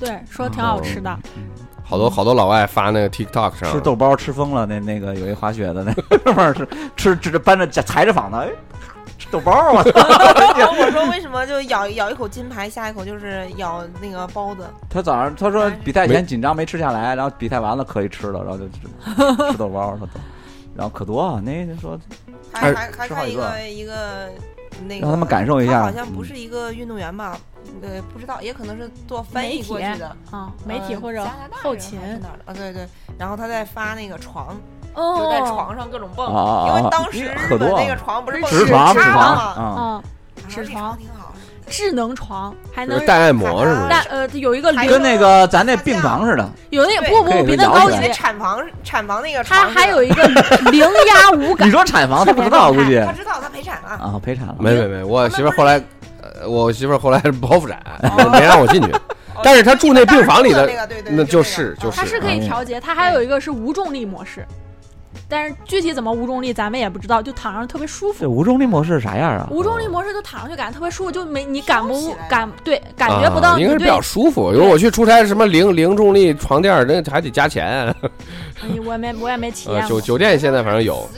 [0.00, 1.18] 对，说挺好吃的。
[1.86, 8.48] 好多好多老外发那个 TikTok 上吃豆包吃疯了，那那个有一滑雪的那哥们儿是吃吃着搬着踩着膀子，哎，
[9.18, 9.90] 吃豆包啊， 我操！
[10.56, 14.66] 然后我说为什么就咬咬一口金牌，下一口就是咬那个包子？
[14.88, 20.12] 他早上他说比赛前紧张没吃下来，然后比赛完了可以吃了，然后就吃吃豆包儿，他都，
[20.74, 21.98] 然后可多啊，那那说
[22.54, 24.30] 还还还看一个一个
[24.86, 27.36] 那个，让他们感受一下他好像不是一个运动员吧？
[27.82, 30.14] 呃，不知道，也可能是做翻译过去的。
[30.30, 32.54] 啊，媒体呃或者加拿大人后勤还是哪儿的啊？
[32.54, 32.86] 对对，
[33.18, 34.56] 然后他在发那个床，
[34.94, 36.26] 哦，就在床上各种蹦，
[36.68, 41.32] 因为当时日本那个床不是蹦纸纸床纸纸床嘛，啊，嗯，然后这纸床床挺好。
[41.66, 44.08] 智能床还能带按摩是不但是？
[44.10, 50.22] 呃有一个跟那个咱那病房似的，有那不不不比那高级那，产房产房那个它还有一个
[50.70, 55.82] 零压无感 你，说产房他不知道估计他知道他陪产了，啊陪产了，没没没，我媳妇后来，
[56.20, 58.94] 呃，我媳妇后来是剖腹产，哦没让我进去。
[59.42, 64.46] 但是他住那病房里的那个对对，那就就是就它是可以调节，它还有一个是无重力模式，
[65.28, 68.26] 但是具体怎么无重力咱们也不知道，就躺上特别舒这服。
[68.26, 69.48] 无重力模式是啥样啊？
[69.50, 74.52] 无重力模式就躺上去感觉特别舒服，就没你感不感对感觉不到你啊应该是比较舒服。
[74.52, 77.66] 因为我去出差，什么零零重力床垫，那还得加钱。
[77.68, 77.94] 哎
[78.84, 81.08] 我没我也没体呃，酒，酒店现在反正有。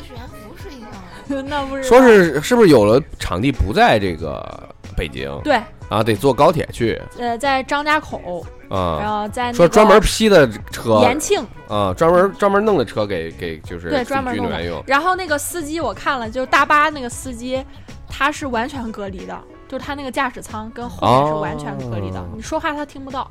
[1.28, 9.22] 那不是说是是不是有了场地不在这个北京对啊，得坐高铁去呃在张家口啊，然啊。
[9.22, 14.82] 后在那个说专门批的车延庆，啊，专门专门弄的车给给就是对专门弄的用。
[14.86, 17.64] 然后那个司机我看了，就是大巴那个司机，
[18.08, 23.30] 他是完全隔离的，就是他那个驾驶舱跟后面是完全隔离的，哦你说话他听不到，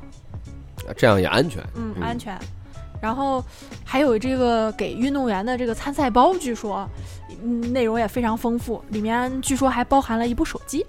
[0.96, 1.62] 这样也安全。
[1.74, 2.38] 嗯，安全。
[2.98, 3.44] 然后
[3.84, 6.88] 还有这个给运动员的这个参赛包，据说
[7.44, 10.84] 嗯内容也非常丰富，里面据说还包含了一部手机，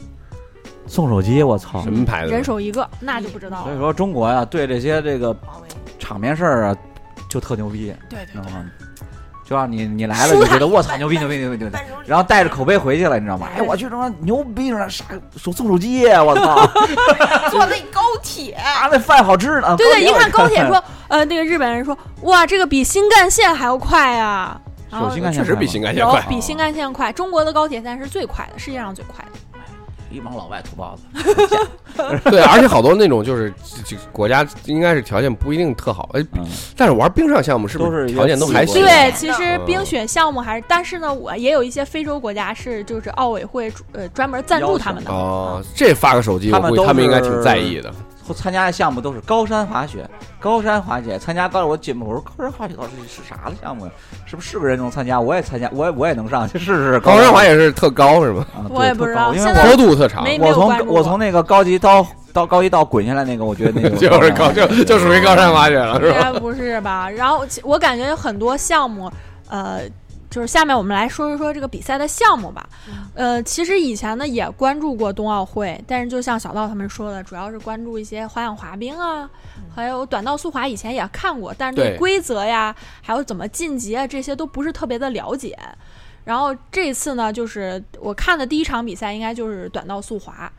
[0.87, 1.81] 送手机，我操！
[1.83, 2.31] 什么牌子？
[2.31, 3.63] 人手一个，那就不知道了。
[3.65, 5.35] 所以说中国呀，对这些这个，
[5.99, 6.75] 场面事儿啊，
[7.29, 8.65] 就特牛逼，对知道吗？
[9.45, 13.47] 就让你你来了，你就觉得我操牛逼牛逼牛逼牛逼，然后带着口碑回去了，你知道吗？
[13.55, 15.05] 哎，我去他妈牛逼啥手
[15.53, 16.67] 送手机，我操！
[17.49, 19.75] 坐那高铁，啊，那饭好吃呢。
[19.77, 20.83] 对对，一看高铁说。
[21.07, 24.59] 呃，那个日本人说，哇，这个比新干线还要快呀、
[24.91, 26.21] 然后是有新干线确实比新干线快。
[26.27, 29.26] 比新干线快，中国的高铁现在是最快的，世界上最快的。
[30.09, 31.23] 一帮老外土包子，
[32.29, 33.53] 对，而且好多那种就是
[33.85, 38.81] 这这国家应该是条件不一定特好，哎，嗯，但是玩冰上项目是不都是是条件都还行？
[38.81, 45.11] 对，其实冰雪项目还是，但是呢，我也有一些非洲国家是就是奥委会呃专门赞助他们的。
[45.11, 47.93] 哦，这发个手机，我估计他们他们应该挺在意的。
[48.33, 50.09] 参加的项目都是高山滑雪，
[50.39, 53.91] 高山滑雪参加高，我进我说高山滑雪到底是啥的项目呀？
[54.25, 55.19] 是不是是个人能参加？
[55.19, 56.99] 我也参加，我也我也能上去试试。
[56.99, 58.45] 高山滑雪是特高是吧？
[58.55, 66.17] 啊，我也不知道因为坡我度特长，我从我从那个高级到到高级到滚下来那个，我觉得那个 就是高就就属于高山滑雪了，是吧？
[66.17, 67.09] 应该不是吧？
[67.09, 69.11] 然后我感觉很多项目，
[69.49, 69.81] 呃，
[70.29, 72.67] 就是下面我们来说一说这个比赛的项目吧。
[73.13, 79.29] 呃，其实以前呢也关注过冬奥会，但是就像小道他们说的，主要是关注一些花样滑冰啊，
[79.73, 85.57] 还有短道速滑，以前也看过，但是对对规则呀，还有怎么晋级啊，这些都不是特别的了解。
[86.25, 90.51] 然后这次呢，就是我看的第一场比赛应该就是短道速滑，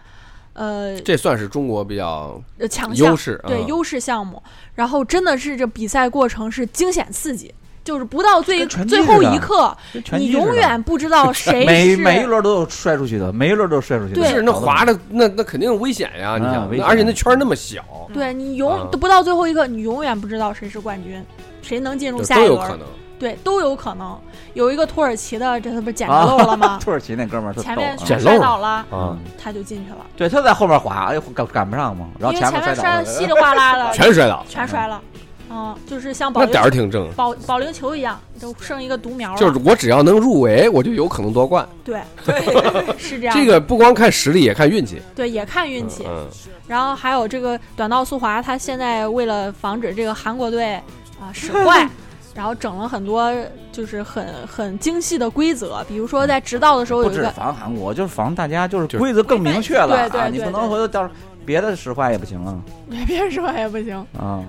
[0.54, 4.42] 呃，这算是中国比较呃强项优势，嗯对优势项目，
[4.74, 7.54] 然后真的是这比赛过程是惊险刺激，
[7.88, 9.74] 就是不到最最后一刻，
[10.12, 14.20] 你永远不知道 谁每是每一轮都有摔出去的，每一轮都有摔出去的。
[14.20, 16.36] 对是那滑的那那肯定危险呀！
[16.36, 21.24] 你想嗯危，险而且那圈那么小，对你永不到最后一刻，你永远不知道谁是冠军，
[21.62, 22.86] 谁能进入下一轮，都有可能。
[23.18, 24.16] 对，都有可能。
[24.52, 26.78] 有一个土耳其的，这他不是捡 漏了吗？
[26.84, 35.00] 土耳其那哥们儿前面全摔捡漏了倒了，啊，他就进去了，对，他在后面滑，哎，赶赶不上嘛，然后因为前面面摔稀里哗啦的，全摔倒，全摔了。
[35.50, 37.10] 嗯，就是像保那龄点儿挺正。
[37.14, 39.38] 保保龄球一样，就剩一个独苗了。
[39.38, 41.66] 就是我只要能入围，我就有可能夺冠。
[41.84, 43.36] 对对，是这样。
[43.36, 45.00] 这个不光看实力，也看运气。
[45.14, 46.04] 对也看运气。
[46.08, 46.26] 嗯，
[46.66, 50.74] 然后还有这个短道速滑，他现在为了防止这个韩国队
[51.20, 51.88] 啊使坏，
[52.34, 53.32] 然后整了很多
[53.72, 57.30] 就是很很精细的规则，比如说在直道的时候不止有一个。
[57.32, 60.04] 防韩国，就是防大家，就是规则更明确了啊！
[60.04, 61.14] 你对对对对不能回头到时候
[61.46, 62.60] 别的使坏也不行啊
[63.06, 63.96] 别使坏也不行。
[64.18, 64.44] 啊！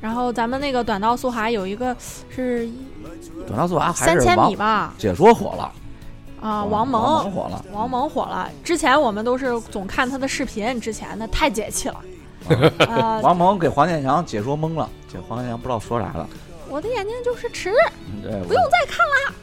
[0.00, 1.96] 然后咱们那个短道速滑有一个
[2.28, 2.68] 是
[3.46, 5.72] 短道速滑还三千米吧，解说火了
[6.40, 8.50] 啊，王王蒙王蒙火了，王蒙火了。
[8.62, 12.00] 之前我们都是总看他的视频，之前的太解气了。
[12.86, 16.28] 啊，王蒙给黄健翔解说懵了，这黄健翔不知道说啥了。
[16.68, 17.72] 我的眼睛就是尺，
[18.22, 19.34] 对，不用再看了。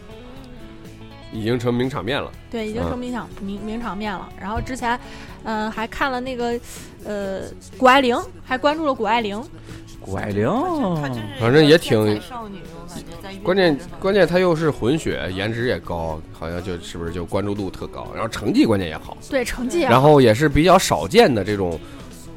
[1.33, 2.31] 已经成名场面了。
[2.51, 4.29] 对，已经成名场名名场面了。
[4.39, 4.97] 然后之前，
[5.43, 6.59] 嗯、还看了那个，
[7.03, 7.41] 呃，
[7.75, 9.43] 谷爱凌，还关注了谷爱凌。
[10.03, 10.45] 谷爱凌，
[11.01, 21.79] 她真是反正也挺一个天才少女，我感觉在关键关键她又是混血，颜值也高，好像就是不是就关注度特高，然后成绩关键也好，对成绩也然后也是比较少见的这种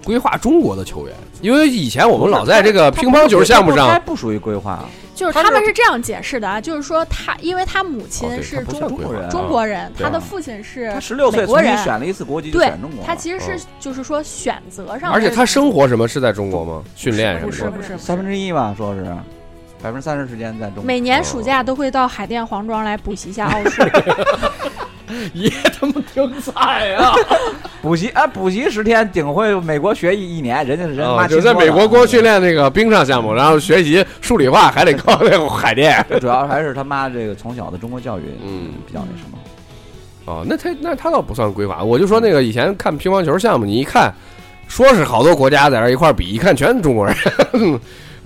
[0.06, 4.84] 规划中国的球员，因为以前我们老在这个乒乓球项目他上，不属于规划，
[5.16, 16.84] 就是他们是这样解释的啊，就是说他因为他母哦亲是中中国人，中国人，对他的父亲是他十六岁美国人选了一次国籍选中国，他其实是就是说选择上，而且他生活什么是在中国吗？
[16.94, 17.56] 训练什么的？
[17.56, 19.04] 是不是不三分是，之一吧，说是
[19.82, 20.84] 百分之三十时间在中国。
[20.84, 23.82] 每年暑假都会到海淀黄庄来补习一下奥数。
[25.34, 27.12] 也他妈挺惨呀！
[27.80, 36.04] 补习啊，补习十天顶会美国学一一年，人家是人啊，妈就在美国光训，练那个冰上项目，然后学习数理化还得靠那个海淀。
[36.20, 39.38] 主要还是他妈这个从小的中国教育，嗯比较那什么。
[40.24, 44.12] 哦，那他那他倒不算规划，我就说那个以前看乒乓球项目，你一看，
[44.66, 47.14] 说是好多国家在这一块比，一看全是中国人。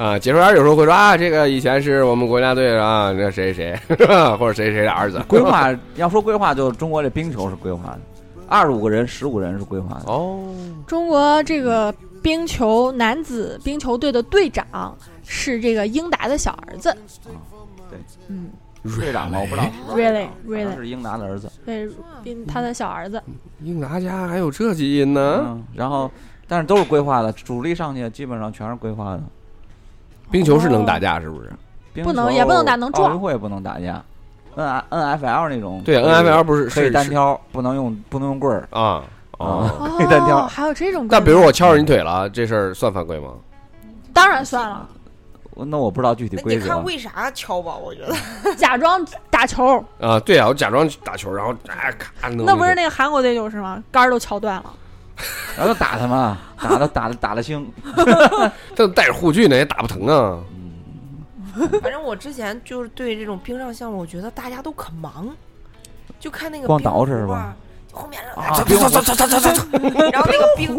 [0.00, 3.96] 啊，解说员有时候会说啊，这个以前是我们国家队啊，那谁谁谁，
[4.38, 5.22] 或者谁谁的儿子。
[5.28, 8.00] 规划要说规划，就中国这冰球是规划的，
[8.48, 10.10] 二十五个人、十五个人是规划的。
[10.10, 10.42] 哦，
[10.86, 16.88] 中国这个冰球男子冰球队的队长是这个英达的小儿子。
[16.88, 16.96] 啊
[17.90, 18.48] 对，嗯
[18.96, 21.52] 队长吗，我不知道，，really really，是英达的儿子。
[21.66, 21.86] 对，
[22.24, 23.22] 冰他的小儿子。
[23.62, 25.44] 英达家还有这基因呢？
[25.46, 26.10] 嗯，然后
[26.48, 29.22] 但是都是规划的，主力上去基本上全是规划的。
[30.30, 31.50] 冰球是能打架是不是？
[31.92, 34.00] 冰不能也不能打能撞奥运会不能打架
[34.54, 38.60] ，N N F L 那种对，N F L 不是可以单挑，不能用不能用棍儿。
[38.70, 39.02] 啊
[39.38, 39.68] 哦。
[39.80, 41.08] 啊 可以单挑哦，还有这种。
[41.10, 43.30] 那比如我敲着你腿了，这事儿算犯规吗？
[44.12, 44.88] 当然算了，
[45.56, 46.84] 那我不知道具体规则那得看。
[46.84, 48.14] 为啥敲吧，我觉得。
[48.54, 53.82] 假装打球，啊，对啊，我假装打球，然后哎咔弄那不是那个韩国队就是吗？
[53.90, 54.72] 杆儿都敲断了。
[55.56, 57.70] 然后就打他嘛，打的 打的打的轻。
[58.74, 60.38] 这带着护具呢，也打不疼啊。
[61.82, 65.28] 反正我之前就是对这种冰上项目，我觉得大家都可忙，
[66.18, 67.54] 就看那个光冰捯饬是吧？
[67.92, 69.78] 后面啊走走走走走走走，
[70.12, 70.78] 然后那个冰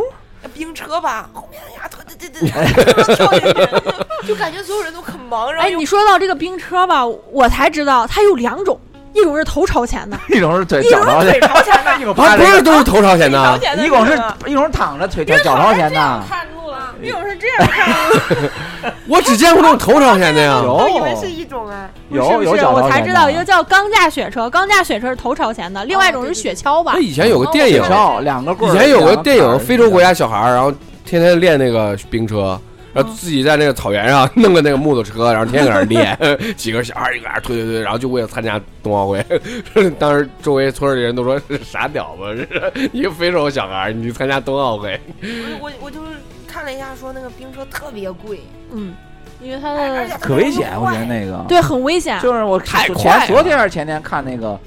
[0.53, 8.79] 冰车吧，后面呀，对对对对，跳进去，就感觉所有人都很忙，然后哎，又你说到这个冰车吧，我才知道它有两种，
[9.13, 14.13] 一种是头朝前的， 一种是腿一种是腿脚朝前，朝前的，一种啊，不是，都是头朝前的啊，一种是
[14.45, 16.23] 一种是躺着腿脚脚朝前的。
[16.29, 18.89] 看路了，一种是这样看路。
[19.07, 20.61] 我只见过那种头朝前的呀。
[20.63, 27.01] 有 我以为是一种哎，有有脚朝前的我才知道一个叫钢架雪车，钢架雪车是头朝前的，另外一种是雪橇吧那。
[27.01, 28.51] 以前有个电影，跳两个。
[28.67, 30.71] 以前有个电影，非洲国家小孩儿，然后
[31.05, 32.59] 天天练那个冰车，
[32.93, 36.17] 然后自己在那个草原上 弄个那个木头车，然后天天搁那儿练，
[36.57, 39.25] 几个小孩儿一个人推推推，然后就为了参加冬奥会。
[39.97, 46.11] 当时周围村里人都说这是傻屌吧，这是一个非洲小孩儿，你去参加冬奥会，我我我就是
[46.47, 48.93] 看了一下，说那个冰车特别贵，嗯，
[49.41, 51.45] 因为它的可危险，我觉得那个。
[51.47, 52.19] 对很危险。
[52.19, 54.59] 就是我太前快昨天还是前天看那个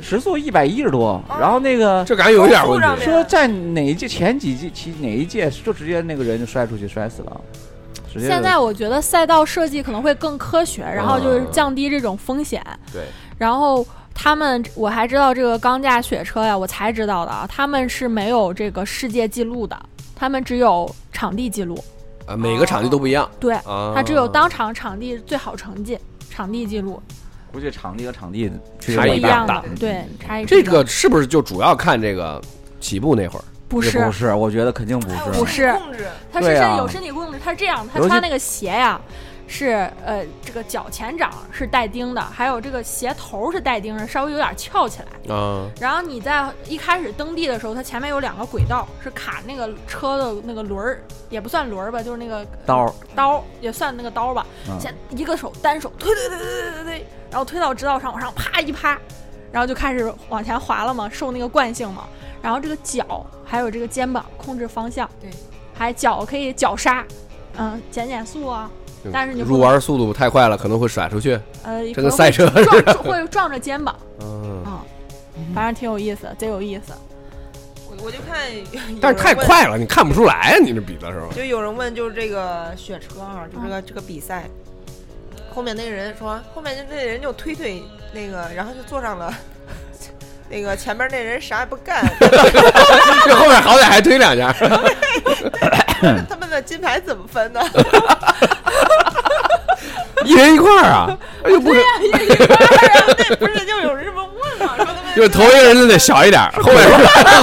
[0.00, 3.04] 时速一百一十多，然后那个这感觉有一点问题。
[3.04, 7.40] 说在哪一届前几届其哪一届就直接那个人就摔出去摔死了。
[8.12, 12.64] 直接现在我觉得赛道设计可能会更科学，然后就是降低这种风险。
[12.92, 13.02] 对，
[13.36, 19.78] 然后他们我还知道这个钢架雪车呀，我才知道的啊，他们是没有这个世界纪录的，
[20.16, 21.78] 他们只有场地记录。
[22.26, 27.00] 呃，每个场地都不一样对，啊，他只有当场场地最好成绩，场地记录
[27.50, 29.64] 估计场地和场地区差不别大一样大。
[29.80, 32.38] 对，差异这个是不是就主要看这个
[32.80, 33.44] 起步那会儿？
[33.68, 35.16] 不是不是，我觉得肯定不是。
[35.38, 38.98] 不是控制他是身有身体控制，他是这样，他尤其穿那个鞋呀，
[39.46, 45.08] 是呃这个脚前掌是带钉的，还有这个鞋头是带钉的，稍微有点翘起来。
[45.28, 54.46] 嗯，然后你在一开始蹬地的时候，它前面有两个轨道，是卡那个车的那个轮儿，也不算轮儿吧，就是那个刀刀也算那个刀吧。
[54.68, 58.98] 嗯先一个手单手推推推推推推推，然后推到直道上，往上啪一趴，
[59.52, 62.04] 然后就开始往前滑了嘛，受那个惯性嘛。
[62.42, 65.30] 然后这个脚还有这个肩膀控制方向，对，
[65.74, 67.04] 还脚可以脚刹，
[67.56, 68.70] 嗯，减减速啊，
[69.12, 71.38] 但是你入弯速度太快了，可能会甩出去。
[71.64, 74.84] 呃，跟赛车撞撞会撞着肩膀，嗯，啊，
[75.54, 76.92] 反正挺有意思，贼有意思。
[77.90, 78.38] 我我就看
[79.00, 80.58] 但是太快了，你看不出来啊！
[80.62, 84.48] 你这比的时候，就有人问，就是这个雪车啊，就这个这个比赛，
[85.52, 87.82] 后面那个人说，后面就那人就推推
[88.12, 89.34] 那个，然后就坐上了。
[90.50, 92.04] 那个前面那人啥也不干，
[93.26, 94.52] 这后面好歹还推两下。
[96.28, 97.60] 他们的金牌怎么分呢？
[100.24, 101.16] 一人一块儿啊！
[101.44, 101.80] 哎呦不是，
[103.28, 104.74] 那不是就有人这么问吗？
[104.76, 106.82] 说他们就是头一个人就得小一点，后面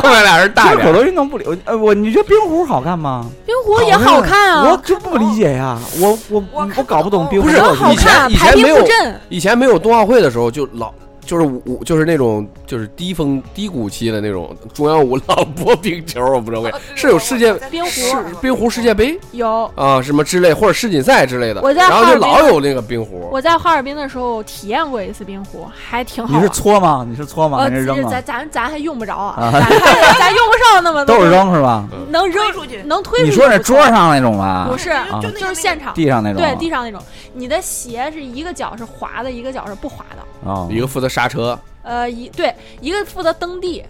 [0.01, 0.77] 后面俩人大一点。
[0.77, 3.25] 其实口头运动不理，呃，我你觉得冰壶好看吗？
[3.45, 7.57] 冰壶也好看啊，我就不理解呀，我我我我搞不懂冰壶不是
[7.91, 8.85] 以前，以前没有。
[9.29, 10.93] 以前没有冬奥会的时候，就老
[11.25, 23.27] 就是五就是那种就是低峰低谷期的那种中央五老播 冰球，我不知道为哦是有世界冰壶世冰壶世界杯有，啊什么之类或者世锦赛之类的，我在然后就老有那个冰壶。
[23.31, 26.37] 我在哈尔滨的时候体验过一次冰壶，还挺好。
[26.37, 27.05] 你是搓吗？
[27.09, 27.57] 你是搓吗？
[27.59, 28.23] 呃，还是扔啊咱？
[28.23, 31.87] 咱咱还用不着啊，啊咱还咱用不上那么多， 都是扔是吧？
[32.09, 33.31] 能扔出去能推出去。
[33.31, 33.85] 你说那桌？
[33.85, 34.67] 上那种吧？
[34.69, 35.93] 不是，啊就那个就是现场。
[35.93, 36.41] 地上那种？
[36.41, 36.99] 对，地上那种，
[37.33, 40.23] 你的鞋是一个脚是滑的，一个脚是不滑的。
[40.45, 43.83] 哦，一个负责刹车，呃，一对一个负责蹬地，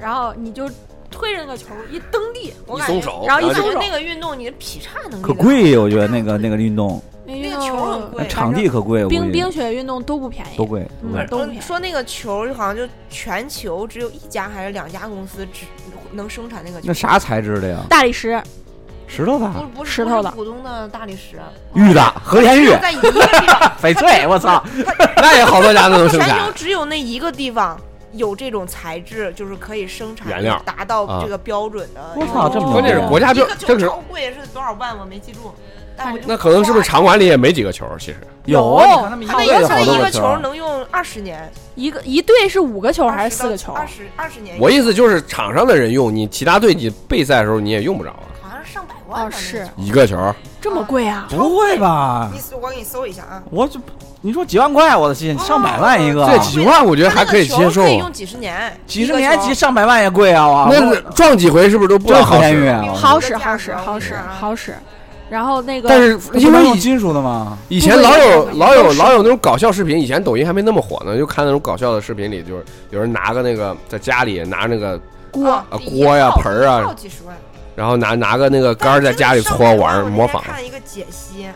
[0.00, 0.68] 然后你就
[1.10, 10.86] 推着那个球一蹬地，我感觉松手，然后一松手我感觉那个运动你的劈叉能力可贵，我觉得那个那个运动那那个球很贵场地可贵，冰冰雪运动都不便宜，都贵。
[11.02, 11.60] 嗯都贵都不便宜。
[11.60, 15.64] 说那个球好像就全球只有一家还是两家公司只
[16.12, 16.86] 能生产那个球。
[16.88, 17.84] 那啥材质的呀？
[17.88, 18.42] 大理石，
[19.14, 21.38] 石头的不，不是石头的普通的大理石，
[21.74, 24.64] 玉的，和田玉在一个地方， 翡翠，我操！
[25.16, 26.54] 那也好多家都能生全球产。
[26.54, 27.78] 只有那一个地方
[28.12, 32.00] 有这种材质，就是可以生产原料达到啊这个标准的。
[32.16, 35.52] 我操这么关键是国家标一个，球这个超贵，是多少万我没记住。
[36.26, 37.86] 那可能是不是场馆里也没几个球？
[37.98, 43.72] 其实有他们一他那一个球球能用二十年，一个一队是五个球还是四个球？
[43.74, 44.56] 二十二十年。
[44.58, 48.24] 我意思就是场上的人用，你其他队你备赛的时候你也用不着啊。
[49.12, 50.16] 哦是一个球，
[50.60, 51.26] 这么贵啊？
[51.28, 52.38] 不会吧你？
[52.38, 53.42] 搜我给你搜一下啊。
[53.50, 53.80] 我就
[54.20, 60.46] 你说几万块，我的心，上百万一个，这几万我觉得还可以接受可以用几十年，几十年几上百万也贵啊！
[60.46, 62.72] 哇，那我撞几回是不是都不好使？
[62.94, 63.56] 好使，好
[63.98, 64.74] 使，好使。
[65.28, 75.00] 然后那个，但是因为金属的嘛，以前老有老有老有那种搞笑视频，以前抖音还没那么火呢，就看那种搞笑的视频里，就是有人拿个那个在家里拿那个，
[75.30, 77.34] 锅啊啊锅呀盆儿啊好几十万。
[77.74, 81.46] 然后拿拿个那个杆儿在家里搓玩儿模仿看一个解析，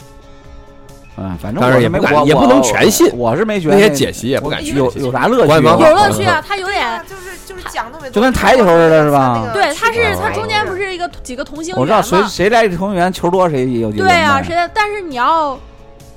[1.16, 5.52] 嗯，反正但是也不敢也不能全信我是没觉得那些解析也不敢去有有啥乐趣？
[5.52, 12.18] 有乐趣啊，他有点啊，就是就是讲特别多，就跟台球似的是吧对，他是他中间不是一个几个同心圆我知道谁？
[12.28, 14.70] 谁来同源球多谁有就对啊，谁的？
[14.74, 15.58] 但是你要，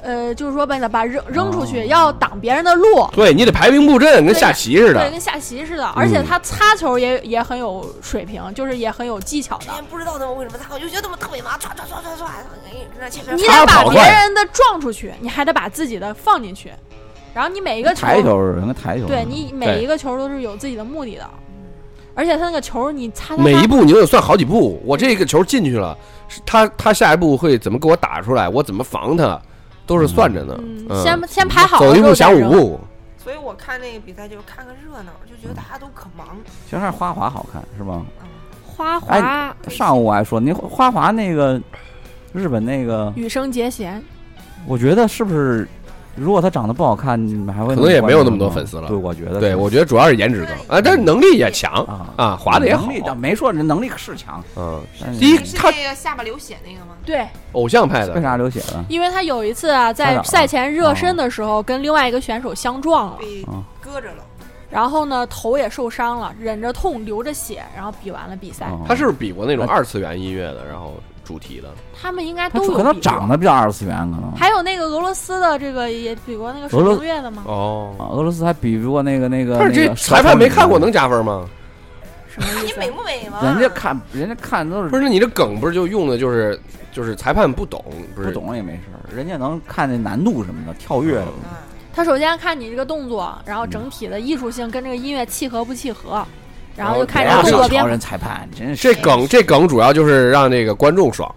[0.02, 1.86] 呃，就是说把它把扔扔出去，哦。
[1.86, 4.94] 要挡别人的路，对你得排兵布阵，跟下棋似的。
[4.94, 5.12] 对，的。
[5.12, 5.86] 跟下棋似的。
[5.96, 9.66] 而且他擦球也也很有水平，就是也很有技巧的。
[9.90, 13.38] 不知道他们为什么擦，我就觉得他们特别麻，唰唰唰唰唰，哎，那前面。
[13.38, 16.72] 你得把别人的撞出去，你还得把自己的放进去，
[17.34, 21.30] 然后你每一个球，台球人跟台球，对你每一个球都是有自己的目的的。
[22.16, 25.98] 而且他那个球你擦擦每一，步你都得算好几步，我这个球进去了，
[26.46, 29.42] 他他下一步会怎么给我打出来，我怎么防他，
[29.90, 30.56] 都是算着呢。
[30.60, 32.42] 嗯，嗯先先排好了走一步之后再扔。
[32.42, 32.80] 想五步，
[33.18, 36.28] 所以我看那个比赛就是看个热闹，就觉得大家都可忙。
[36.66, 38.06] 其实还是花滑好看是吧？
[38.22, 38.28] 嗯，
[38.64, 41.60] 花哎滑上午我还说，你花滑那个
[42.32, 44.00] 日本那个，羽生结弦，
[44.68, 45.68] 我觉得是不是？
[46.20, 48.88] 如果他长得不好看，你们还会可能也没有那么多粉丝了。
[48.88, 50.76] 对，我觉得对我觉得主要是颜值高。
[50.76, 52.86] 啊，但是能力也强啊啊，滑的也好。
[52.86, 52.96] 能。
[52.96, 54.82] 力倒没说人能力是强，嗯，
[55.20, 56.94] 第一是他那个下巴流血那个吗？
[57.06, 58.14] 对，偶像派的。
[58.14, 58.86] 为，啥流血了？
[58.90, 63.64] 因为他有一次啊，在赛前热身的时候跟另外一个选手相撞了，被啊。
[63.80, 64.24] 搁着了。
[64.70, 68.68] 然后呢头也受伤了，忍着痛流着血，然后比完了比赛。
[68.68, 68.86] 哦。
[68.88, 70.94] 他是不是比过那种二次元音乐的，然后
[71.30, 71.70] 主题的？
[72.02, 74.32] 他们应该都有可能长得比较二次元，可能。
[74.36, 77.44] 还有那个俄罗斯的这个也比过那个水俄罗冰月的吗？
[77.46, 81.48] 哦，啊俄罗斯还比不过那个那个，但是这裁判没看过，能加分吗？
[82.28, 82.74] 什么意思？
[82.74, 83.42] 你美不美吗？
[83.44, 86.60] 人家看人家看都是不是你这梗不是就用的就是
[86.92, 91.50] 就是裁判不懂，不懂也没事儿，人家能看那难度什么的，跳跃什么的。
[91.50, 91.62] 啊，
[91.94, 96.26] 他首先看你这个动作，然后整体的艺术性跟这个音乐契合不契合，
[96.76, 101.30] 然后就看然后这个动作编超人裁判真是这梗这梗主要就是让这个观众爽。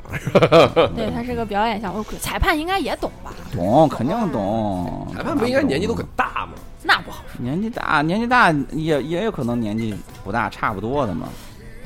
[0.96, 3.32] 对，他是个表演项目，裁判应该也懂吧？
[3.52, 5.08] 懂，肯定懂。
[5.14, 6.52] 裁判不应该年纪都很大吗？
[6.84, 7.42] 那不好说。
[7.42, 11.28] 年纪大，年纪大也也有可能年纪不大，差不多的嘛。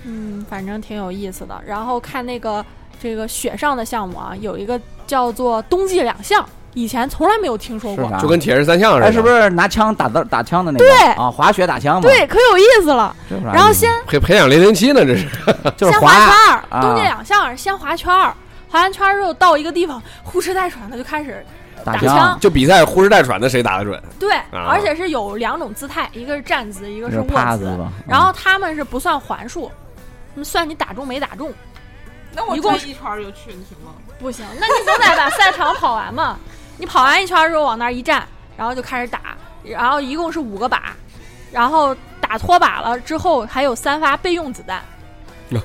[0.04, 1.60] 嗯，反正挺有意思的。
[1.66, 2.64] 然后看那个
[3.00, 6.46] 这个雪上的项目啊，有一个叫做冬季两项，
[6.76, 8.12] 以前从来没有听说过。
[8.20, 10.84] 就跟铁人三项似的，哎，是不是拿枪打的打枪的那个？
[10.84, 12.02] 对啊，滑雪打枪嘛。
[12.02, 13.16] 对，可有意思了。
[13.42, 15.02] 然后先培培养零零七呢？
[15.02, 15.26] 这是
[15.74, 18.34] 就是先滑圈儿，啊冬季两项先滑圈儿，
[18.68, 21.42] 滑完圈儿之后到一个地方呼哧带喘的就开始
[21.82, 23.98] 打打枪枪，就比赛呼哧带喘的谁打得准？
[24.20, 27.74] 对，啊而且是有两种姿态，一个是站姿，一个是卧姿。
[28.06, 29.72] 然后他们是不算环数，
[30.44, 31.50] 算你打中没打中。
[32.34, 33.92] 那我一共一圈就去，你行吗？
[34.18, 36.36] 不行，那你总得把赛场跑完嘛。
[36.78, 38.22] 你跑完一圈儿之后往那儿一站，
[38.56, 39.20] 然后就开始打，
[39.64, 40.78] 然后一共是五个靶，
[41.52, 44.82] 然后打脱靶了之后还有三发备用子弹。
[45.50, 45.60] 哟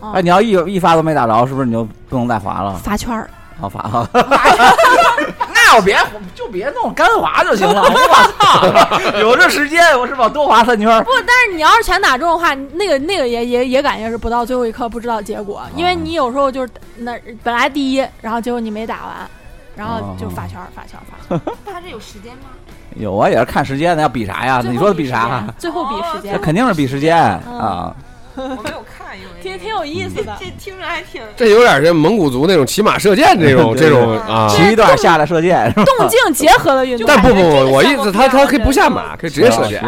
[0.00, 2.74] 啊哎，你要一一发都没打着，是不是你就不能再滑了？
[2.76, 3.28] 罚圈儿，
[3.60, 4.08] 好罚啊！
[5.54, 5.98] 那我别
[6.34, 7.80] 就别弄干滑就行了。
[7.88, 10.28] 我操，有这时间我是吧？
[10.28, 11.02] 多滑三圈儿。
[11.02, 19.30] 不，但是你要是全打中的话，那个那个也也也感觉是不到最后一刻不知道结果，因为你有时候就是那本来第一，然后结果你没打完，
[19.76, 21.54] 然后就发圈儿罚圈儿罚圈儿。
[21.72, 22.50] 他这有时间吗？
[22.96, 24.62] 有啊，也是看时间的，要比啥呀？
[24.64, 25.44] 你说的比啥？
[25.58, 27.16] 最后比时这间，肯定是比时间
[27.48, 27.96] 嗯啊。
[28.36, 30.36] 我没有看，因为 挺挺有意思的。
[30.40, 34.48] 这听着还挺这有点像蒙古族那种骑马射箭这种这种啊。
[34.48, 35.72] 骑一段下来射箭？
[35.74, 39.80] 动静结合的运动， 但不不不，我意思他他可以不下马，可以直接射箭。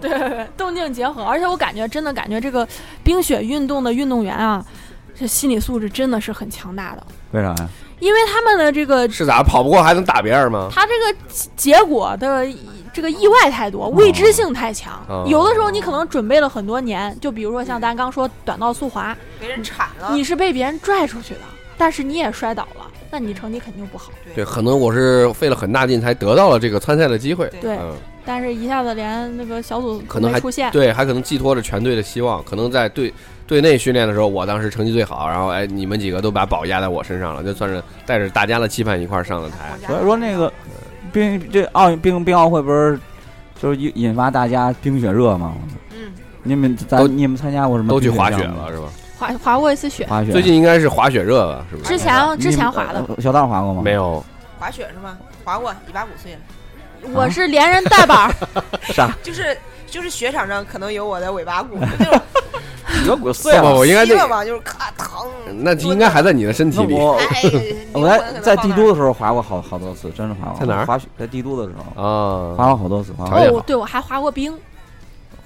[0.00, 2.66] 对动静结合，而且我感觉真的感觉这个
[3.04, 4.64] 冰雪运动的运动员啊，
[5.18, 7.68] 这心理素质真的是很强大的，为啥呀？
[8.02, 10.68] 因为他们的这个是咋跑不过还能打别人吗？
[10.72, 11.16] 他这个
[11.54, 12.44] 结果的
[12.92, 15.00] 这个意外太多，未知性太强。
[15.08, 20.10] 哦有的时候你可能准备了很多年，就比如说像咱刚说短道速滑，别人铲了。
[20.12, 21.40] 你是被别人拽出去的，
[21.78, 22.81] 但是你也摔倒了，
[23.12, 24.10] 那你成绩肯定不好。
[24.34, 27.46] 对，可能我是费了很大劲才得到了这个参赛的机会。
[27.60, 27.92] 对，嗯，
[28.24, 30.70] 但是一下子连那个小组可能还出现。
[30.72, 32.42] 对，还可能寄托着全队的希望。
[32.42, 33.12] 可能在队
[33.46, 39.76] 队内训练的时候，我当时成绩最好，然后哎，你们几个都把宝压在我身上了，就算是带着大家的期盼一块儿上了台。
[39.86, 40.50] 所以说那个
[41.12, 42.98] 冰这奥运冰冰奥会不是
[43.60, 45.54] 就是引引发大家冰雪热吗？
[45.90, 46.10] 嗯，
[46.42, 47.90] 你们都咱你们参加过什么？
[47.90, 48.88] 都去滑雪了，是吧？
[49.22, 50.32] 滑滑过一次雪，滑雪。
[50.32, 51.64] 最近应该是滑雪热了？
[51.70, 51.88] 是不是？
[51.90, 53.80] 之前之前滑的，的，小道滑过吗？
[53.82, 54.24] 没有，
[54.58, 55.16] 滑雪是吗？
[55.44, 56.38] 滑过，一把五岁了。
[57.14, 58.34] 我是连人带板儿，
[58.92, 59.16] 啥？
[59.22, 59.56] 就是
[59.86, 62.20] 就是雪场上可能有我的尾巴骨那种
[63.06, 65.08] 有骨碎不不，我应该就是咔疼。
[65.62, 66.94] 那应该还在你的身体里。
[66.94, 67.42] 我哎，
[67.92, 70.58] 我在在帝都的时候滑过好好多次，真的滑过。
[70.58, 74.52] 在哪儿滑雪在帝都的时候啊，滑过好多次，滑条件好哦，对，我还滑过冰，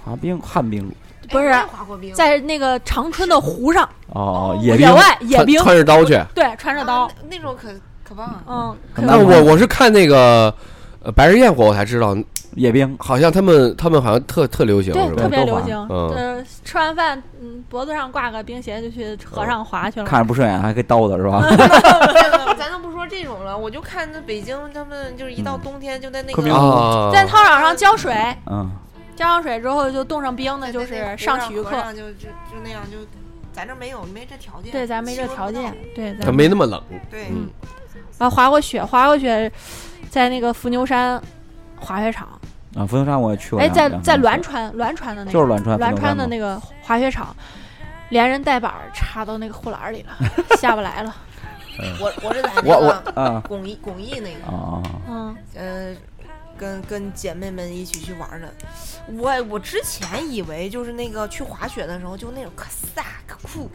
[0.04, 0.90] 滑冰旱冰
[1.30, 1.54] 不是
[2.14, 6.20] 在那个长春的湖上，哦，野野外野冰，穿穿着刀去。
[6.34, 7.68] 对，穿着刀啊，那那种可
[8.02, 8.42] 可棒了。
[8.48, 10.52] 嗯，那我我是看那个
[11.02, 12.16] 呃白日焰火，我才知道，
[12.54, 15.28] 野冰好像他们他们好像特特流行，对特？
[15.28, 15.76] 别流行。
[15.90, 20.06] 嗯呃，吃完饭，嗯，脖子上挂个冰鞋就去河上滑去了。
[20.06, 21.42] 看着不顺眼，还可以刀子是吧？
[22.58, 28.14] 咱都不说这种了，我就看那北京他们就是一到冬天就在那个啊，在操场上浇水，
[28.46, 28.70] 嗯，
[29.16, 31.70] 浇上水之后就冻上冰，那就是上体育课。
[31.94, 32.98] 就就就那样就，
[33.52, 34.70] 咱这没有没这条件。
[34.70, 35.74] 对，咱没这条件。
[35.94, 36.82] 对，他咱没那么冷。
[37.10, 37.48] 对，嗯
[38.18, 39.50] 啊，滑过雪，滑过雪，
[40.10, 41.20] 在那个伏牛山
[41.80, 42.28] 滑雪场。
[42.76, 47.34] 啊，伏牛山我也去过哎，在在栾川，栾川的那个就是栾川栾川的那个滑雪场，
[48.10, 50.12] 连人带板插到那个护栏里了，
[50.60, 51.14] 下不来了。
[52.00, 55.94] 我我是在我我那个啊巩义巩义那个，啊啊嗯，呃，
[56.56, 58.52] 跟跟姐妹们一起去玩的。
[59.08, 63.70] 我我之前以为就是那个去滑雪的时候就那种可飒可酷，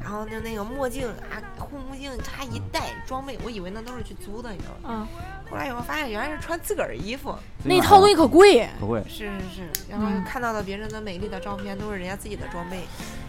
[0.00, 5.08] 然后就那个墨镜啊护目镜他一戴装备，我以为那都是去租的，你知道吗？
[5.12, 8.68] 嗯，后来以后发现原来是穿自个儿衣服，那套东西可贵。
[8.80, 9.02] 不贵。
[9.08, 12.80] 是是是，然后嗯看到了别人的美丽的照片都是人家自己的装备。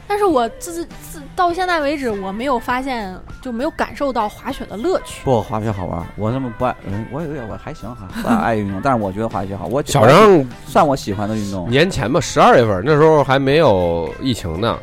[0.08, 5.22] 但是我自自到现在为止，我没有发现，就没有感受到滑雪的乐趣。
[5.24, 6.06] 不，滑雪好玩。
[6.16, 9.66] 我那么不爱，嗯，我有点我还行哈，不爱爱运动，但是我觉得滑雪好。
[9.68, 11.70] 我小张算我喜欢的运动。
[11.70, 14.78] 年前吧，十二月份那时候还没有疫情呢，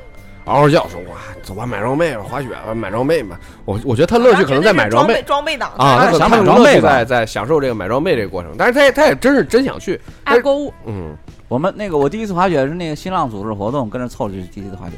[0.44, 3.38] 嗷嗷叫说哇，走吧，买装备吧，滑雪吧，买装备吧。
[3.64, 11.16] 我我觉得他乐趣可能在买装备装备党啊，他可能装备在在享受这个买装备这个过程，但是他也他也真是真想去，爱购物，嗯，
[11.48, 14.92] 我们那个我第一次滑雪是那个新浪组织活动，跟着凑着去第一次滑雪。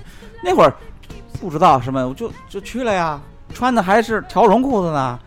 [0.44, 0.72] 那会儿
[1.40, 3.20] 不知道什么，我就就去了呀，
[3.52, 5.18] 穿的还是条绒裤子呢。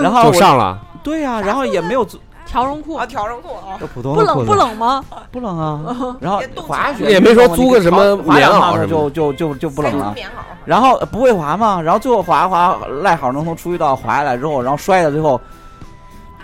[0.00, 0.80] 然后就上了。
[1.02, 5.04] 对呀、然后也没有租条绒裤啊，，条绒裤啊，就普通不冷的裤子不冷吗？
[5.30, 5.80] 不冷啊。
[6.20, 10.12] 然后别冻滑雪也没说租个什么滑两趟棉袄什么就就就就不冷了。
[10.14, 10.32] 棉袄。
[10.64, 15.40] 然后呃不会滑嘛，然后最后滑滑赖好能从出去道滑下来之后，然后摔的最后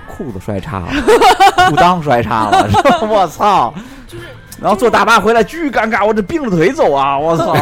[0.09, 0.87] 裤子摔叉了，
[1.69, 2.69] 裤裆摔叉了，
[3.09, 3.73] 我操！
[4.07, 4.25] 就是
[4.61, 7.55] 然后坐大巴回来巨尴尬，我这并着腿走啊，我操！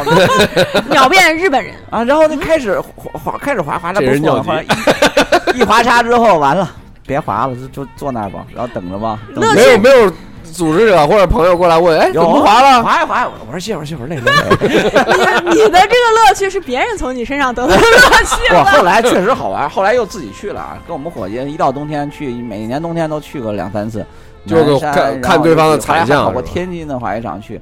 [0.91, 1.73] 秒变日本人。
[1.91, 6.69] 啊，然后就开始滑滑，开始滑滑的这人尿不错了，后来一一滑叉之后完了，
[7.09, 9.19] 别滑了，就就坐那儿吧，然后等着吧。
[9.35, 10.13] 没有没有
[10.45, 12.83] 组织者或者朋友过来问，哎，怎么不滑了？
[12.83, 14.69] 滑一滑，我说歇会儿歇会儿累累累。
[15.51, 18.63] 你你的这个乐趣是别人从你身上得到的乐趣 我？
[18.65, 24.05] 后来确实好玩，后来又自己去了，跟我们伙计一到冬天去，每年冬天都去个两三次。
[24.47, 27.61] 就是看看对方的后来还惨象跑过天津的滑雪场去，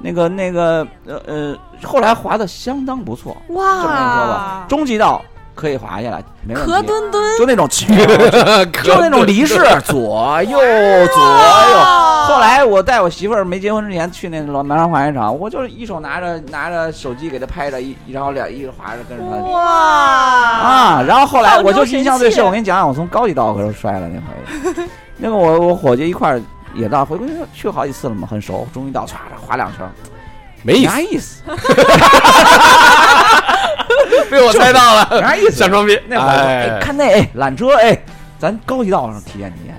[0.00, 3.36] 那个那个呃呃，后来滑的相当不错。
[3.48, 5.20] 这么跟你说吧哇，中级道
[5.58, 6.70] 可以滑下来，没问题。
[6.70, 7.66] 壳墩墩，就那种，
[8.84, 11.78] 就那种离式，左右左右。
[12.28, 19.36] 后来我带我媳妇儿没结婚之前去那老南山滑雪场，我就是一手拿着拿着手机给她拍着，一然后俩一直滑着跟着她。
[19.50, 19.60] 哇。
[19.60, 24.20] 啊，然后后来我就印象最深，我跟你讲讲，我从高级道可是摔了那
[24.72, 24.86] 回，
[25.18, 26.40] 那个我我伙计一块儿
[26.74, 27.18] 也到，回
[27.52, 29.84] 去好几次了嘛，很熟，终于到，唰唰滑两圈，
[30.68, 31.42] 没意思，啥意思？
[34.30, 35.52] 被我猜到了，啥意思？
[35.52, 35.98] 想装逼。
[36.06, 37.98] 那会儿哎哎，看那哎缆车哎，
[38.38, 39.74] 咱高级道上体验体验。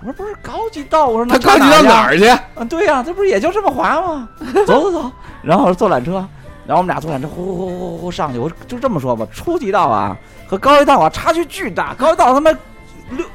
[0.00, 2.26] 我说不是高级道，我说那他高级到哪儿去？
[2.26, 2.40] 啊，
[2.70, 4.26] 对呀、这不是也就这么滑吗？
[4.66, 6.26] 走走走，然后坐缆车，
[6.66, 8.38] 然后我们俩坐缆车呼呼呼呼呼上去。
[8.38, 12.50] 我就这么说吧，初级道啊和高级道啊差距巨大，高级道他妈
[13.10, 13.26] 六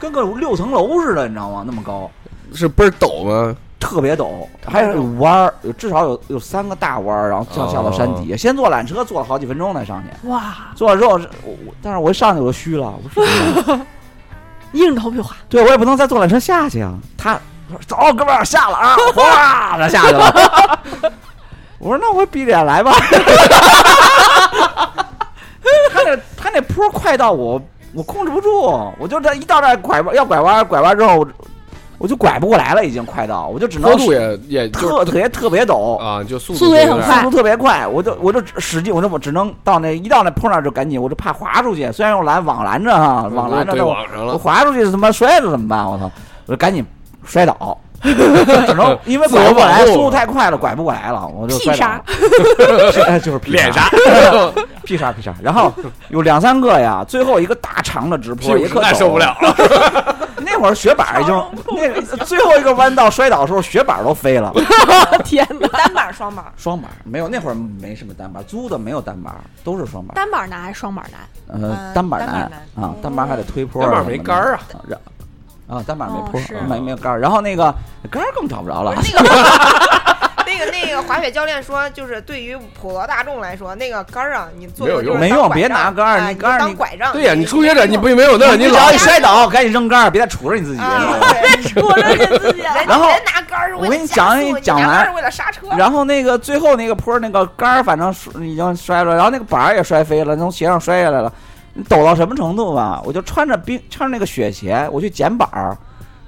[0.00, 1.62] 跟个六层楼似的，你知道吗？
[1.66, 2.10] 那么高，
[2.54, 3.54] 是倍儿陡吗？
[3.82, 8.36] 特别陡，还有弯儿，有至少有有三个大弯儿，然后上下到山底下。
[8.36, 13.22] 先坐缆车坐了好几分钟才上去，哇，坐了之后是，我我但是我一上去我就虚了，我说
[14.72, 16.94] 硬着头皮滑，对我也不能再坐缆车下去啊。
[17.18, 17.34] 他
[17.68, 20.80] 说走，哥们儿下了啊，哗，他下去了。
[21.78, 22.92] 我说那我闭着眼来吧。
[25.92, 27.60] 他那他那坡快到我
[27.92, 31.26] 我控制不住，我就这一到这拐弯要拐弯，拐弯之后
[32.02, 35.96] 我我就拐不过来了，已经快到，我就只能坡度也也特特别特别陡。
[35.98, 41.90] 啊，就速速度也很快速度特别快，我就我就使劲，我就我只能到那一到那坡那儿就赶紧，我就怕滑出去。
[41.92, 44.32] 虽然用拦网拦着哈，网拦着网上了。
[44.32, 45.88] 我滑出去他妈摔了怎么办？
[45.88, 46.10] 我操！
[46.46, 46.84] 我就赶紧
[47.24, 53.18] 摔倒， 只能因为拐不过来，速度太快了，拐不过来了，我就摔倒屁杀。
[53.20, 55.32] 就是屁脸杀杀， 屁杀屁杀。
[55.40, 55.72] 然后
[56.08, 60.16] 有两三个呀，最后一个大长的直坡也可陡实在受不了了。
[60.42, 61.34] 那会儿雪板已经
[61.76, 64.52] 那个最后一个弯道摔倒的时候，雪板都飞了。
[65.24, 65.68] 天哪！
[65.68, 69.34] 单板双板，双板没有，那会儿没什么单板，租的没有单板，
[69.64, 70.14] 都是双板。
[70.14, 71.60] 单板难还是双板难？
[71.62, 74.60] 呃，嗯单板难难啊，单板还得推坡，单板没杆儿啊。
[75.68, 77.20] 啊，单板没坡没没有杆儿。
[77.20, 77.74] 然后那个
[78.10, 79.02] 杆儿更找不着了不。
[79.02, 79.16] 是
[80.52, 87.12] 那个那个滑雪教练说，就是对于普罗大众来说，那个杆儿啊，你做没有用没用别拿杆儿你你杆儿当拐杖。
[87.12, 90.80] 对呀，你初学者你不没有那，你老你只要一摔倒，赶紧扔杆儿，别再杵着你自己。
[90.80, 91.18] 啊，
[91.74, 92.60] 对我这给自己。
[92.60, 95.12] 人然后人拿杆儿我跟你加讲讲完。
[95.76, 101.32] 然后那个最后那个坡儿那个杆儿，反正是已经摔了，然后那个板儿也摔飞了，从鞋上摔下来了。
[101.74, 103.00] 你抖到什么程度吧？
[103.04, 105.74] 我就穿着冰穿着那个雪鞋，我去捡板儿，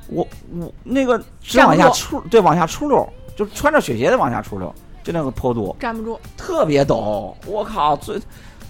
[0.09, 0.27] 我
[0.59, 3.07] 我那个直往下出，对，往下出溜，
[3.37, 4.73] 就穿着雪鞋的往下出溜，
[5.03, 7.35] 就那个坡度站不住，特别陡。
[7.47, 8.19] 我靠，最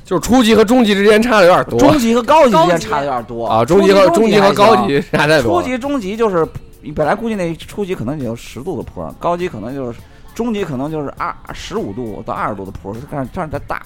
[0.04, 5.62] 就是初级和中级之间差的有点多中级和高级之间差的有点多啊，中级和中级和高级差太多。
[5.62, 6.46] 初级、中级就是
[6.82, 9.98] 你本来估计那初级可能也就十度的坡，高级可能就是
[10.34, 13.82] 中级可能就是二十五度到二十度的坡，但是但是它大。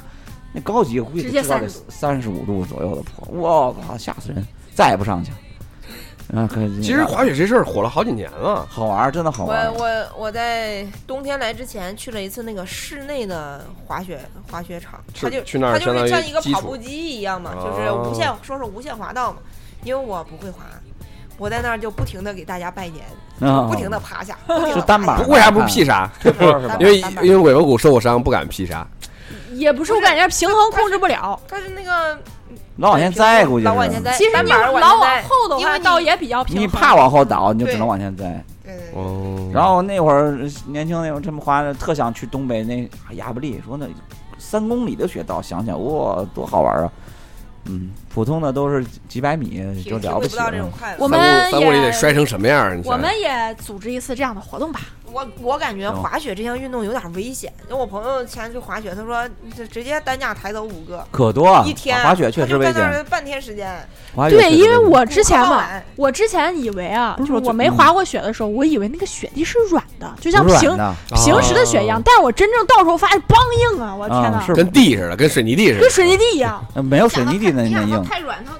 [0.53, 4.43] 那高级估计直接至少得三十五度左右的坡，我靠，吓死人！
[4.75, 5.31] 再也不上去。
[6.35, 6.83] 啊，可以。
[6.83, 8.67] 其实滑雪这事儿火了好几年了。
[8.71, 9.85] 好玩儿，真的好玩我。
[9.85, 14.21] 我我在冬天来之前去了一次那个室内的滑雪
[14.51, 19.39] 滑雪场，是它就去那儿它就是像一个跑步机一样嘛，就是哦无限说是无限滑道嘛。
[19.85, 20.65] 因为我不会滑，
[21.39, 23.05] 我在那儿就不停的给大家拜年，
[23.41, 24.37] 啊不停的趴下，
[24.75, 26.11] 是单板为啥不劈杀？
[26.21, 26.81] 推坡是吧 单？
[26.81, 28.87] 因为因为尾巴骨受过伤，不敢劈杀。
[29.55, 31.41] 也不是，我感觉平衡控制不了。
[31.49, 32.17] 但是那个
[32.79, 33.65] 老往前栽，估计。
[33.65, 34.83] 老往前栽，其实你老往
[35.23, 36.61] 后的话，因为你倒也比较平。
[36.61, 38.43] 你怕往后倒，你就只能往前栽。
[38.95, 43.87] 哦，然后那会儿年轻那会儿，这么滑的，特想去东北那亚布力，说那
[44.39, 46.93] 三公里的雪道，想想哇，多好玩啊！
[47.65, 50.53] 嗯，普通的都是几百米就了不起了。
[50.99, 54.81] 我们三公里得摔成什么样我们也组织一次这样的活动吧。
[55.13, 62.97] 我我感觉嗯滑雪这项运动有点危险，因为我朋友前去滑雪，他说这直接担架抬走五个，可多啊一天滑雪确实危他就在那。
[62.97, 63.77] 儿半天时间。
[64.31, 70.77] 对，因为我之前嘛我之前以为啊，就是我没滑过雪的时候，我以为那个雪地是软的，就像平
[71.15, 72.03] 平时的雪一样。
[72.05, 73.37] 但是我真正到时候发现梆
[73.75, 73.95] 硬啊！
[73.95, 75.81] 我的天哪，跟地似的，跟水泥地似的。
[75.81, 78.05] 跟水泥地一样，呃没有水泥地那你想它那硬。
[78.05, 78.59] 太软，它它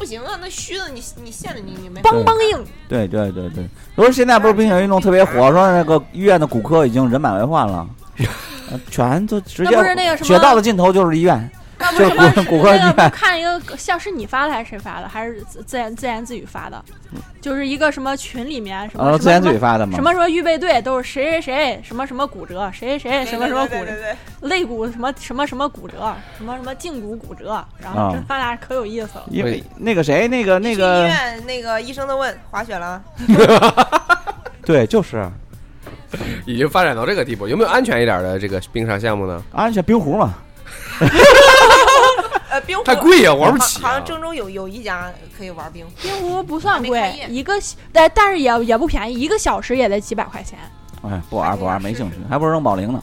[0.00, 2.00] 不行啊，那虚的你你陷的你你没。
[2.00, 2.64] 梆梆硬。
[2.88, 7.86] 对对对对，不是现在不是冰雪运动特别火，说那个医院的骨科已经人满为患了，
[8.72, 11.50] 呃全都直接那不是那个什么雪道的尽头就是医院。
[11.80, 16.82] 那不是什么那个不看一个像是你发的还是谁发的，还是自自言自言自语发的？
[17.40, 20.02] 就是一个什么群里面什么自言么什么自语发的嘛什。
[20.02, 29.24] 么什么预备队都是谁谁谁什么什么骨折，谁谁谁什么什么骨折，对对对对肋骨什么什么什么骨折，什么什么胫骨骨折，然啊后这发俩可有意思了。
[29.30, 33.02] 因为那个谁，那个那个医，院那个医生都问滑雪了，
[34.66, 35.26] 对，就是
[36.44, 39.42] 已经发展到这个地步，有没有安全一点的这个冰上项目呢？
[39.52, 40.34] 安全冰壶嘛。
[42.74, 44.04] 呃，冰冰壶太贵呀，玩不起啊好好像。
[44.04, 47.54] 郑州有有一家可以玩冰壶，冰壶不算贵，一个
[47.92, 50.58] 但但是也也不便宜，一个小时也得几百块钱。
[51.02, 53.02] 哎，不玩不玩，没兴趣，还不如扔保龄呢。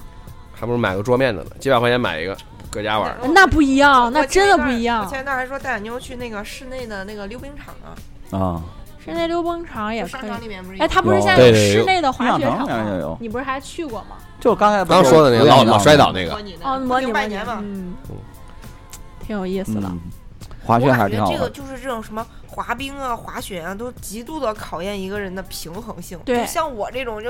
[0.59, 2.35] 还不如买个桌面的呢，几百块钱买一个，
[2.71, 3.15] 搁家玩。
[3.21, 5.09] 我那不一样，那真的不一样我。
[5.09, 8.63] 前一段还说带俺妞去那个室内的那个溜冰场呢，啊，
[9.03, 10.41] 室内溜冰场也可以商场。
[10.41, 10.81] 里面不是？
[10.81, 13.17] 哎，他不是现在有室内的滑雪冰场吗？
[13.19, 14.17] 你不是还去过吗？
[14.39, 17.59] 就刚才刚说的那个老老摔倒那个，模拟的哦，模拟模拟零八年嘛。
[17.61, 17.93] 嗯，
[19.27, 19.81] 挺有意思的。
[19.87, 19.99] 嗯，
[20.63, 21.49] 滑雪还是挺好玩感觉这个。
[21.49, 26.17] 就是这种什么滑冰啊、滑雪啊，都极度的考验一个人的平衡性。
[26.23, 27.29] 对就像我这种就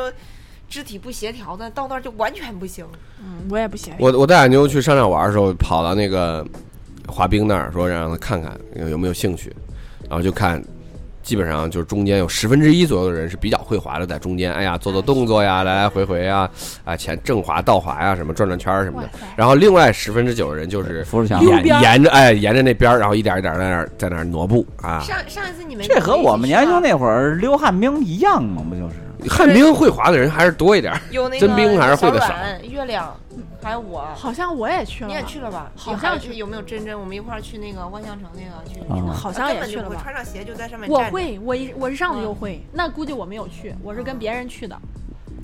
[0.69, 2.85] 肢体不协调的，到那儿就完全不行。
[3.19, 3.93] 嗯，我也不行。
[3.99, 6.45] 我我带俺妞去商场玩的时候，跑到那个
[7.07, 9.55] 滑冰那儿，说让她看看有没有兴趣，
[10.07, 10.63] 然后就看，
[11.27, 16.49] 基本上就是中间有十分之一左右的人是比较会滑的，在中间，哎呀，做做动作呀，来来回回啊，
[16.85, 19.09] 啊前正滑、倒滑呀，什么转转圈儿什么的。
[19.35, 25.01] 然后另外十分之九的人就是扶着墙沿沿着哎沿着那边儿，然后一点一点在那儿在那儿挪步啊。
[25.01, 28.95] 上上一次你们这和我们年轻那那会儿溜旱冰一样嘛，不就是？
[29.29, 33.15] 旱冰会滑的人还是多一点儿， 有那个 真冰还是会的少小阮月亮，
[33.61, 34.07] 还有我。
[34.15, 35.71] 好像我也去了，你也去了吧？
[35.75, 36.99] 好像去有有没有真真？
[36.99, 40.89] 我们一块儿去那个万象城那个去，啊好像也去了吧穿上鞋就在上面。
[40.89, 44.79] 我会，我一我一上次就嗯会，那估计我没有去，我是跟别人去的。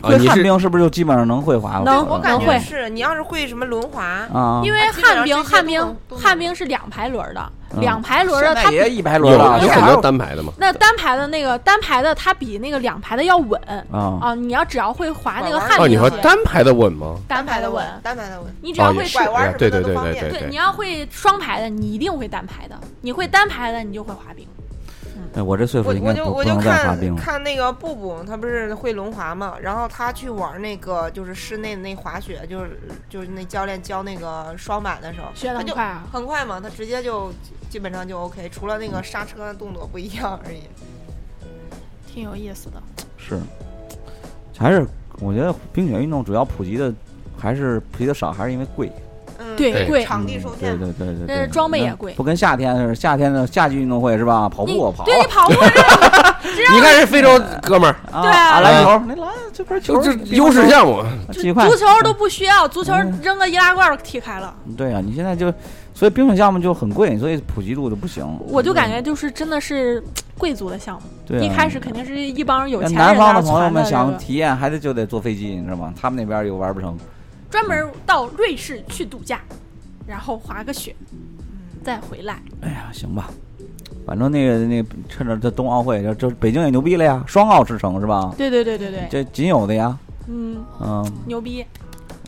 [0.01, 1.81] 会旱冰是不是就基本上能会滑？
[1.85, 7.41] 能我感觉是你要是会什么轮滑，啊，因为旱冰旱冰旱冰是两排轮儿的，
[7.75, 10.51] 嗯两排轮儿的它比现在也一排有轮了，有很多还有单排的嘛。
[10.57, 13.59] 那单排的那个单排的它比那个两排的要稳
[13.91, 14.35] 啊，啊！
[14.35, 17.15] 你要只要会滑那个旱冰鞋，单排的稳吗？
[17.15, 18.55] 的单排的稳，单排的稳。
[18.61, 20.55] 你只要会拐，拐弯什么的对对对都方便对对对对你。
[20.55, 24.45] 要会双排的，你一定会单排的；你会单排的，你就会滑冰。
[25.35, 27.15] 哎，我这岁数我应我就我就该不不能再滑看。
[27.15, 32.79] 看那个布布，他不是会轮滑嘛，然后他去玩那个就是室内的那滑雪，就是
[33.09, 36.03] 就是那教练教那个双板的时候，学得他就很快啊！
[36.11, 37.33] 很快嘛，他直接就
[37.69, 40.61] 基本上就 OK，除了那个刹车的动作不一样而已。
[42.05, 42.81] 挺有意思的。
[43.17, 43.39] 是，
[44.55, 44.85] 还是
[45.19, 46.93] 我觉得冰雪运动主要普及的
[47.35, 48.91] 还是普及的少，还是因为贵。
[49.39, 49.85] 嗯，对对。
[49.87, 50.77] 贵，场地嗯受限。
[50.77, 52.13] 对对对对但是装备也贵。
[52.13, 54.47] 不跟夏天似的，夏天的夏季运动会是吧？
[54.49, 55.55] 跑步跑对你跑步
[56.73, 58.49] 你看人非洲哥们儿，啊，对啊。
[58.53, 63.19] 啊篮球，那篮这不是球就这优势项目，足球都不需要，足球嗯。
[63.23, 64.53] 扔个易拉罐儿踢开了。
[64.77, 65.51] 对啊，你现在就，
[65.93, 68.25] 所以冰雪项目就很贵，所以普及度就不行。
[68.47, 70.03] 我就感觉就是真的是
[70.37, 71.43] 贵族的项目，对啊。
[71.43, 75.93] 一开始肯定是一帮有钱人南方的朋友们想体验，还得就得坐飞机，你知道吗？
[75.99, 76.97] 他们那边又玩不成。
[77.53, 79.39] 专门到瑞士去度假，
[80.07, 80.95] 然后滑个雪，
[81.83, 82.41] 再回来。
[82.61, 83.29] 哎呀，行吧，
[84.07, 88.33] 反正那个那个趁着这冬奥会，这这北京也牛逼了呀，双奥之城是吧？
[88.35, 89.95] 对对对对对，这仅有的呀，
[90.25, 91.63] 嗯，嗯，牛逼。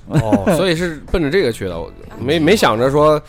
[0.10, 3.20] 哦，所以是奔着这个去的，我没没想着说，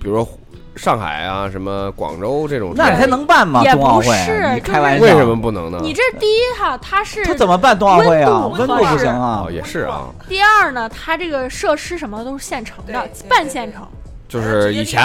[0.00, 0.28] 比如说
[0.76, 3.62] 上海啊，什么广州这种，那才能办吗？
[3.62, 5.04] 也冬奥会，不是你开玩笑？
[5.04, 5.36] 为什么？
[5.40, 5.78] 不能呢？
[5.82, 8.46] 你这第一哈，它是他怎么办冬奥会啊？
[8.46, 9.50] 温度不行啊哦，！
[9.50, 12.92] 也是啊，第二呢，它这个设施什么都是现成的
[13.28, 13.82] 半现成，
[14.28, 15.02] 就是以前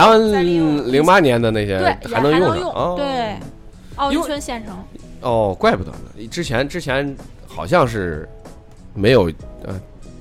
[0.91, 2.72] 零八年的那些对，还能用上用。
[2.72, 3.36] 哦对，
[3.97, 4.76] 奥运村现成。
[5.22, 6.28] 哦，怪不得呢。
[6.30, 7.15] 之前之前
[7.47, 8.30] 好像是
[8.93, 9.32] 没有
[9.65, 9.80] 呃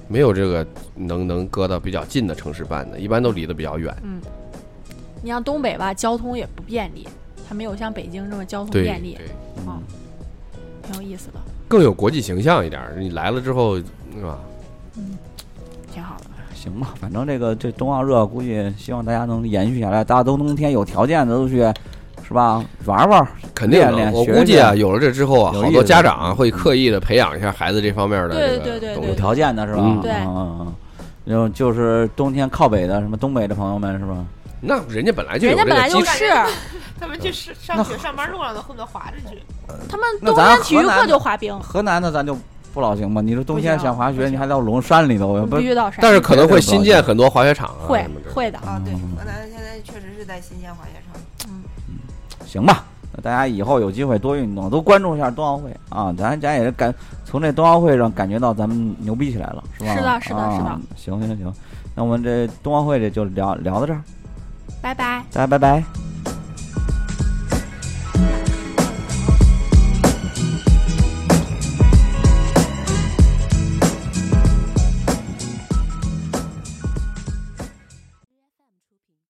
[0.08, 3.94] 没有这个能能搁到比较近的城市办的，一般都离得比较远。
[4.02, 4.20] 嗯，
[5.22, 7.06] 你像东北吧，交通也不便利，
[7.48, 9.26] 它没有像北京这么交通便利，对，
[9.66, 9.78] 啊，
[10.82, 12.94] 挺有意思的，更有国际形象一点儿。
[12.98, 13.82] 你来了之后，是
[14.22, 14.38] 吧？
[14.96, 15.18] 嗯
[15.92, 16.24] 挺好的。
[16.54, 20.02] 行吧，反正这个这冬奥热，估计希望大家能延续下来。
[20.02, 21.58] 大家都冬天有条件的都去，
[22.26, 22.64] 是吧？
[22.84, 23.26] 玩玩。
[23.54, 29.80] 肯定的，我估计啊，有了这之后啊，好多家长啊会刻意的培养一下孩子这方面的对这个对对有条件的是吧？
[29.82, 30.74] 嗯对嗯嗯嗯。
[31.24, 34.24] 然后就是冬天靠北的，什么东北的朋友们是吧？
[34.66, 36.54] 那人家本来就有人家这个基础，本来就是，
[37.00, 39.40] 他们去上上学上班路上都恨不得滑着去。
[39.88, 42.36] 他们冬天体育课就滑冰，河南的咱就
[42.74, 43.20] 不老行吧？
[43.20, 46.00] 你说冬天想滑雪，你还到龙山里头，不必须到山。
[46.02, 48.04] 但是可能会新建很多滑雪场啊会。
[48.34, 51.20] 会的，啊，对，嗯河南现在确实是在新建滑雪场。
[51.48, 51.62] 嗯
[52.44, 52.84] 行吧？
[53.22, 56.14] 大家以后有机会多运动，多关注一下冬奥会啊！
[56.18, 56.94] 咱咱也是感
[57.24, 59.94] 从这冬奥会上感觉到咱们牛逼起来了，是吧？
[59.94, 61.54] 是的是的啊是的行行行，
[61.94, 64.02] 那我们这冬奥会这就聊聊到这儿，
[64.86, 65.24] 拜拜。
[65.32, 66.05] 大家拜拜。